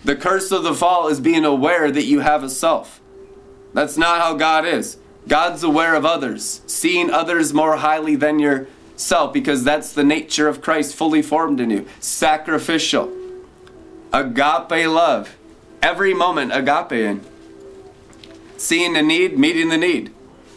The 0.04 0.16
curse 0.16 0.52
of 0.52 0.64
the 0.64 0.76
fall 0.76 1.08
is 1.08 1.20
being 1.20 1.46
aware 1.46 1.90
that 1.92 2.04
you 2.06 2.20
have 2.20 2.44
a 2.44 2.50
self. 2.50 3.02
That's 3.76 3.98
not 3.98 4.22
how 4.22 4.36
God 4.36 4.66
is. 4.66 4.98
God's 5.28 5.62
aware 5.62 5.96
of 5.96 6.06
others, 6.06 6.62
seeing 6.66 7.12
others 7.12 7.54
more 7.54 7.76
highly 7.76 8.16
than 8.16 8.40
yourself, 8.40 9.34
because 9.34 9.66
that's 9.66 9.92
the 9.92 10.04
nature 10.04 10.48
of 10.48 10.62
Christ 10.62 10.96
fully 10.96 11.22
formed 11.22 11.60
in 11.60 11.70
you. 11.70 11.86
Sacrificial. 12.00 13.12
Agape 14.14 14.88
love. 14.88 15.36
Every 15.82 16.14
moment, 16.14 16.54
agape. 16.54 16.94
In. 16.94 17.22
Seeing 18.56 18.94
the 18.94 19.02
need, 19.02 19.38
meeting 19.38 19.68
the 19.68 19.78
need. 19.78 20.14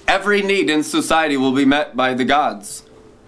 Every 0.07 0.41
need 0.41 0.71
in 0.71 0.85
society 0.85 1.37
will 1.37 1.53
be 1.53 1.65
met 1.65 1.97
by 1.97 2.15
the 2.15 2.25
gods, 2.25 2.85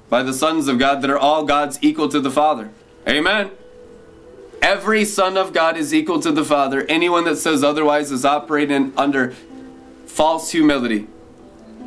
by 0.09 0.23
the 0.23 0.33
sons 0.33 0.69
of 0.69 0.79
God 0.79 1.03
that 1.03 1.11
are 1.11 1.19
all 1.19 1.45
gods 1.45 1.81
equal 1.83 2.09
to 2.11 2.21
the 2.21 2.31
Father. 2.31 2.71
Amen. 3.09 3.51
Every 4.63 5.05
son 5.05 5.37
of 5.37 5.53
God 5.53 5.77
is 5.77 5.93
equal 5.93 6.21
to 6.21 6.31
the 6.31 6.45
Father. 6.45 6.87
Anyone 6.89 7.25
that 7.25 7.37
says 7.37 7.65
otherwise 7.65 8.13
is 8.13 8.25
operating 8.25 8.93
under 8.97 9.35
false 10.11 10.51
humility. 10.51 11.07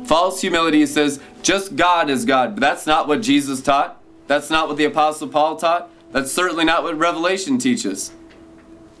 False 0.06 0.40
humility 0.40 0.86
says 0.86 1.20
just 1.42 1.76
God 1.76 2.10
is 2.10 2.24
God. 2.24 2.54
But 2.54 2.60
that's 2.60 2.86
not 2.86 3.06
what 3.06 3.22
Jesus 3.22 3.60
taught. 3.60 4.00
That's 4.26 4.50
not 4.50 4.68
what 4.68 4.76
the 4.76 4.84
Apostle 4.84 5.28
Paul 5.28 5.56
taught. 5.56 5.90
That's 6.10 6.32
certainly 6.32 6.64
not 6.64 6.82
what 6.82 6.98
Revelation 6.98 7.58
teaches. 7.58 8.12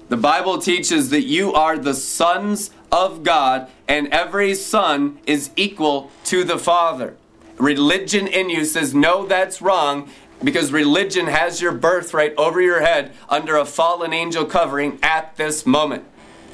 The 0.08 0.16
Bible 0.16 0.58
teaches 0.58 1.10
that 1.10 1.24
you 1.24 1.54
are 1.54 1.78
the 1.78 1.94
sons 1.94 2.70
of 2.92 3.22
God, 3.22 3.68
and 3.88 4.06
every 4.08 4.54
son 4.54 5.18
is 5.26 5.50
equal 5.56 6.10
to 6.24 6.44
the 6.44 6.58
Father. 6.58 7.16
Religion 7.56 8.26
in 8.26 8.50
you 8.50 8.64
says, 8.64 8.94
no, 8.94 9.26
that's 9.26 9.62
wrong, 9.62 10.10
because 10.42 10.72
religion 10.72 11.26
has 11.26 11.62
your 11.62 11.72
birthright 11.72 12.34
over 12.36 12.60
your 12.60 12.80
head 12.80 13.12
under 13.28 13.56
a 13.56 13.64
fallen 13.64 14.12
angel 14.12 14.44
covering 14.44 14.98
at 15.02 15.34
this 15.36 15.64
moment. 15.64 16.04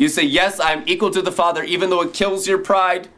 You 0.01 0.09
say, 0.09 0.23
Yes, 0.23 0.59
I'm 0.59 0.83
equal 0.87 1.11
to 1.11 1.21
the 1.21 1.31
Father, 1.31 1.63
even 1.63 1.91
though 1.91 2.01
it 2.01 2.15
kills 2.15 2.49
your 2.49 2.57
pride. 2.57 3.09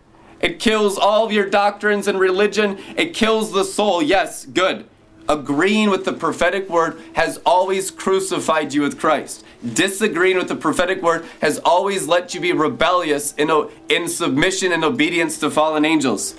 It 0.41 0.59
kills 0.59 0.99
all 0.99 1.25
of 1.25 1.31
your 1.31 1.49
doctrines 1.49 2.09
and 2.09 2.19
religion. 2.19 2.77
It 2.97 3.15
kills 3.15 3.53
the 3.53 3.63
soul. 3.63 4.03
Yes, 4.03 4.45
good. 4.45 4.87
Agreeing 5.29 5.91
with 5.91 6.05
the 6.05 6.13
prophetic 6.13 6.69
word 6.69 7.01
has 7.13 7.41
always 7.47 7.93
crucified 7.93 8.75
you 8.75 8.83
with 8.83 8.99
Christ. 8.99 9.45
Disagreeing 9.65 10.37
with 10.37 10.49
the 10.49 10.57
prophetic 10.57 11.01
word 11.01 11.25
has 11.41 11.61
always 11.61 12.09
let 12.09 12.35
you 12.35 12.41
be 12.41 12.53
rebellious 12.53 13.33
in, 13.35 13.49
in 13.89 14.09
submission 14.09 14.73
and 14.73 14.83
obedience 14.83 15.39
to 15.39 15.53
fallen 15.53 15.85
angels. 15.85 16.35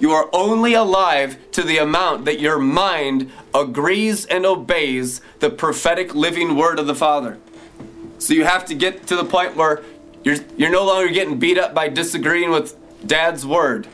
You 0.00 0.10
are 0.10 0.28
only 0.32 0.74
alive 0.74 1.38
to 1.52 1.62
the 1.62 1.78
amount 1.78 2.24
that 2.24 2.40
your 2.40 2.58
mind 2.58 3.30
agrees 3.54 4.26
and 4.26 4.44
obeys 4.44 5.20
the 5.38 5.50
prophetic 5.50 6.16
living 6.16 6.56
word 6.56 6.80
of 6.80 6.88
the 6.88 6.96
Father. 6.96 7.38
So 8.18 8.34
you 8.34 8.44
have 8.44 8.64
to 8.66 8.74
get 8.74 9.06
to 9.06 9.16
the 9.16 9.24
point 9.24 9.56
where 9.56 9.82
you're, 10.24 10.36
you're 10.56 10.70
no 10.70 10.84
longer 10.84 11.12
getting 11.12 11.38
beat 11.38 11.58
up 11.58 11.74
by 11.74 11.88
disagreeing 11.88 12.50
with 12.50 12.76
dad's 13.06 13.46
word. 13.46 13.88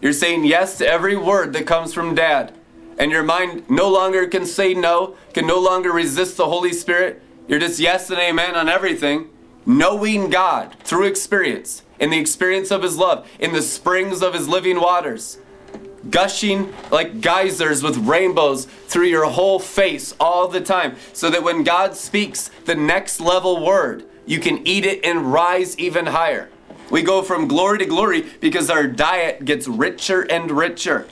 You're 0.00 0.12
saying 0.12 0.44
yes 0.44 0.78
to 0.78 0.86
every 0.86 1.16
word 1.16 1.52
that 1.52 1.66
comes 1.66 1.92
from 1.92 2.14
dad. 2.14 2.54
And 2.98 3.10
your 3.10 3.22
mind 3.22 3.68
no 3.68 3.88
longer 3.88 4.26
can 4.26 4.44
say 4.46 4.74
no, 4.74 5.16
can 5.32 5.46
no 5.46 5.58
longer 5.58 5.92
resist 5.92 6.36
the 6.36 6.46
Holy 6.46 6.72
Spirit. 6.72 7.22
You're 7.48 7.58
just 7.58 7.80
yes 7.80 8.10
and 8.10 8.18
amen 8.18 8.54
on 8.56 8.68
everything, 8.68 9.28
knowing 9.66 10.30
God 10.30 10.76
through 10.80 11.06
experience 11.06 11.82
in 11.98 12.10
the 12.10 12.18
experience 12.18 12.70
of 12.70 12.82
His 12.82 12.96
love, 12.96 13.30
in 13.38 13.52
the 13.52 13.62
springs 13.62 14.22
of 14.22 14.34
His 14.34 14.48
living 14.48 14.80
waters, 14.80 15.38
gushing 16.08 16.72
like 16.90 17.20
geysers 17.20 17.82
with 17.82 17.96
rainbows 17.98 18.64
through 18.64 19.06
your 19.06 19.26
whole 19.26 19.58
face 19.58 20.14
all 20.18 20.48
the 20.48 20.60
time, 20.60 20.96
so 21.12 21.28
that 21.30 21.42
when 21.42 21.62
God 21.62 21.94
speaks 21.96 22.50
the 22.64 22.74
next 22.74 23.20
level 23.20 23.64
word, 23.64 24.04
you 24.26 24.40
can 24.40 24.66
eat 24.66 24.86
it 24.86 25.04
and 25.04 25.32
rise 25.32 25.78
even 25.78 26.06
higher. 26.06 26.48
We 26.90 27.02
go 27.02 27.22
from 27.22 27.48
glory 27.48 27.78
to 27.78 27.86
glory 27.86 28.26
because 28.40 28.70
our 28.70 28.86
diet 28.86 29.44
gets 29.44 29.68
richer 29.68 30.22
and 30.22 30.50
richer. 30.50 31.06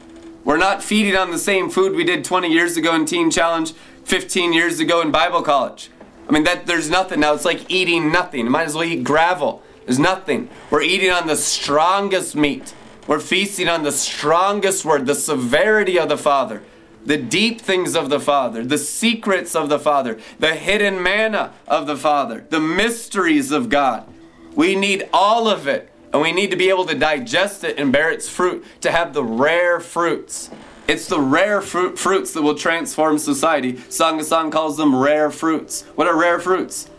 We're 0.44 0.56
not 0.56 0.82
feeding 0.82 1.16
on 1.16 1.30
the 1.30 1.38
same 1.38 1.68
food 1.68 1.94
we 1.94 2.04
did 2.04 2.24
20 2.24 2.48
years 2.48 2.76
ago 2.76 2.94
in 2.94 3.04
Teen 3.04 3.30
Challenge, 3.30 3.72
15 4.04 4.52
years 4.52 4.80
ago 4.80 5.02
in 5.02 5.10
Bible 5.10 5.42
college. 5.42 5.90
I 6.28 6.32
mean, 6.32 6.44
that 6.44 6.66
there's 6.66 6.90
nothing 6.90 7.20
now. 7.20 7.34
It's 7.34 7.44
like 7.44 7.70
eating 7.70 8.10
nothing. 8.10 8.44
You 8.44 8.50
might 8.50 8.66
as 8.66 8.74
well 8.74 8.84
eat 8.84 9.04
gravel. 9.04 9.62
There's 9.84 9.98
nothing. 9.98 10.48
We're 10.70 10.82
eating 10.82 11.10
on 11.10 11.26
the 11.26 11.36
strongest 11.36 12.34
meat. 12.34 12.74
We're 13.08 13.20
feasting 13.20 13.68
on 13.68 13.84
the 13.84 13.90
strongest 13.90 14.84
word, 14.84 15.06
the 15.06 15.14
severity 15.14 15.98
of 15.98 16.10
the 16.10 16.18
Father, 16.18 16.62
the 17.06 17.16
deep 17.16 17.58
things 17.58 17.96
of 17.96 18.10
the 18.10 18.20
Father, 18.20 18.62
the 18.62 18.76
secrets 18.76 19.56
of 19.56 19.70
the 19.70 19.78
Father, 19.78 20.20
the 20.38 20.54
hidden 20.54 21.02
manna 21.02 21.54
of 21.66 21.86
the 21.86 21.96
Father, 21.96 22.44
the 22.50 22.60
mysteries 22.60 23.50
of 23.50 23.70
God. 23.70 24.06
We 24.54 24.76
need 24.76 25.08
all 25.10 25.48
of 25.48 25.66
it, 25.66 25.90
and 26.12 26.20
we 26.20 26.32
need 26.32 26.50
to 26.50 26.56
be 26.56 26.68
able 26.68 26.84
to 26.84 26.94
digest 26.94 27.64
it 27.64 27.78
and 27.78 27.90
bear 27.90 28.10
its 28.10 28.28
fruit, 28.28 28.62
to 28.82 28.90
have 28.90 29.14
the 29.14 29.24
rare 29.24 29.80
fruits. 29.80 30.50
It's 30.86 31.06
the 31.06 31.20
rare 31.20 31.62
fruit, 31.62 31.98
fruits 31.98 32.32
that 32.34 32.42
will 32.42 32.56
transform 32.56 33.16
society. 33.18 33.78
Song 33.88 34.20
of 34.20 34.26
Song 34.26 34.50
calls 34.50 34.76
them 34.76 34.94
rare 34.94 35.30
fruits. 35.30 35.82
What 35.94 36.06
are 36.06 36.16
rare 36.16 36.40
fruits? 36.40 36.90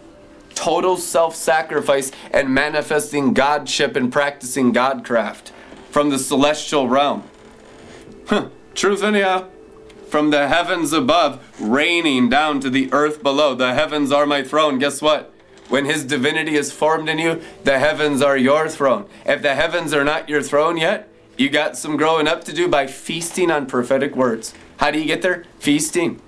total 0.55 0.97
self 0.97 1.35
sacrifice 1.35 2.11
and 2.31 2.53
manifesting 2.53 3.33
Godship 3.33 3.95
and 3.95 4.11
practicing 4.11 4.73
Godcraft 4.73 5.51
from 5.91 6.09
the 6.09 6.19
celestial 6.19 6.87
realm. 6.87 7.23
Huh. 8.27 8.49
Truth, 8.75 9.03
anyhow. 9.03 9.49
From 10.09 10.31
the 10.31 10.47
heavens 10.47 10.91
above, 10.93 11.43
raining 11.59 12.29
down 12.29 12.59
to 12.61 12.69
the 12.69 12.91
earth 12.91 13.21
below. 13.21 13.53
The 13.53 13.73
heavens 13.73 14.11
are 14.11 14.25
my 14.25 14.43
throne. 14.43 14.79
Guess 14.79 15.01
what? 15.01 15.33
When 15.67 15.85
His 15.85 16.03
divinity 16.03 16.55
is 16.55 16.71
formed 16.71 17.09
in 17.09 17.19
you, 17.19 17.41
the 17.63 17.77
heavens 17.77 18.21
are 18.21 18.37
your 18.37 18.67
throne. 18.67 19.05
If 19.25 19.41
the 19.43 19.53
heavens 19.53 19.93
are 19.93 20.03
not 20.03 20.27
your 20.27 20.41
throne 20.41 20.77
yet, 20.77 21.09
you 21.37 21.49
got 21.49 21.77
some 21.77 21.95
growing 21.95 22.27
up 22.27 22.43
to 22.45 22.53
do 22.53 22.67
by 22.67 22.87
feasting 22.87 23.51
on 23.51 23.67
prophetic 23.67 24.15
words. 24.15 24.53
How 24.77 24.91
do 24.91 24.99
you 24.99 25.05
get 25.05 25.21
there? 25.21 25.45
Feasting. 25.59 26.21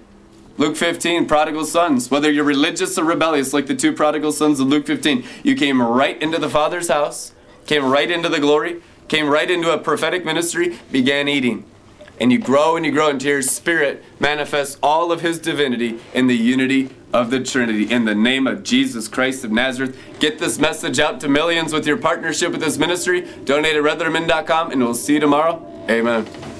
Luke 0.57 0.75
15, 0.75 1.25
prodigal 1.25 1.65
sons. 1.65 2.11
Whether 2.11 2.31
you're 2.31 2.43
religious 2.43 2.97
or 2.97 3.03
rebellious, 3.03 3.51
like 3.51 3.65
the 3.65 3.75
two 3.75 3.93
prodigal 3.93 4.31
sons 4.31 4.59
of 4.59 4.67
Luke 4.67 4.85
15, 4.85 5.23
you 5.43 5.55
came 5.55 5.81
right 5.81 6.21
into 6.21 6.37
the 6.37 6.49
Father's 6.49 6.87
house, 6.87 7.33
came 7.65 7.85
right 7.85 8.11
into 8.11 8.29
the 8.29 8.39
glory, 8.39 8.81
came 9.11 9.27
right 9.27 9.51
into 9.51 9.69
a 9.69 9.77
prophetic 9.77 10.23
ministry, 10.23 10.79
began 10.89 11.27
eating. 11.27 11.65
And 12.21 12.31
you 12.31 12.39
grow 12.39 12.77
and 12.77 12.85
you 12.85 12.93
grow 12.93 13.09
until 13.09 13.31
your 13.31 13.41
spirit 13.41 14.05
manifests 14.21 14.77
all 14.81 15.11
of 15.11 15.19
his 15.19 15.37
divinity 15.37 15.99
in 16.13 16.27
the 16.27 16.37
unity 16.37 16.91
of 17.11 17.29
the 17.29 17.43
Trinity. 17.43 17.91
In 17.91 18.05
the 18.05 18.15
name 18.15 18.47
of 18.47 18.63
Jesus 18.63 19.09
Christ 19.09 19.43
of 19.43 19.51
Nazareth, 19.51 19.99
get 20.21 20.39
this 20.39 20.59
message 20.59 20.97
out 20.97 21.19
to 21.19 21.27
millions 21.27 21.73
with 21.73 21.85
your 21.85 21.97
partnership 21.97 22.53
with 22.53 22.61
this 22.61 22.77
ministry. 22.77 23.27
Donate 23.43 23.75
at 23.75 23.83
redlettermin.com, 23.83 24.71
and 24.71 24.81
we'll 24.81 24.93
see 24.93 25.15
you 25.15 25.19
tomorrow. 25.19 25.61
Amen. 25.89 26.50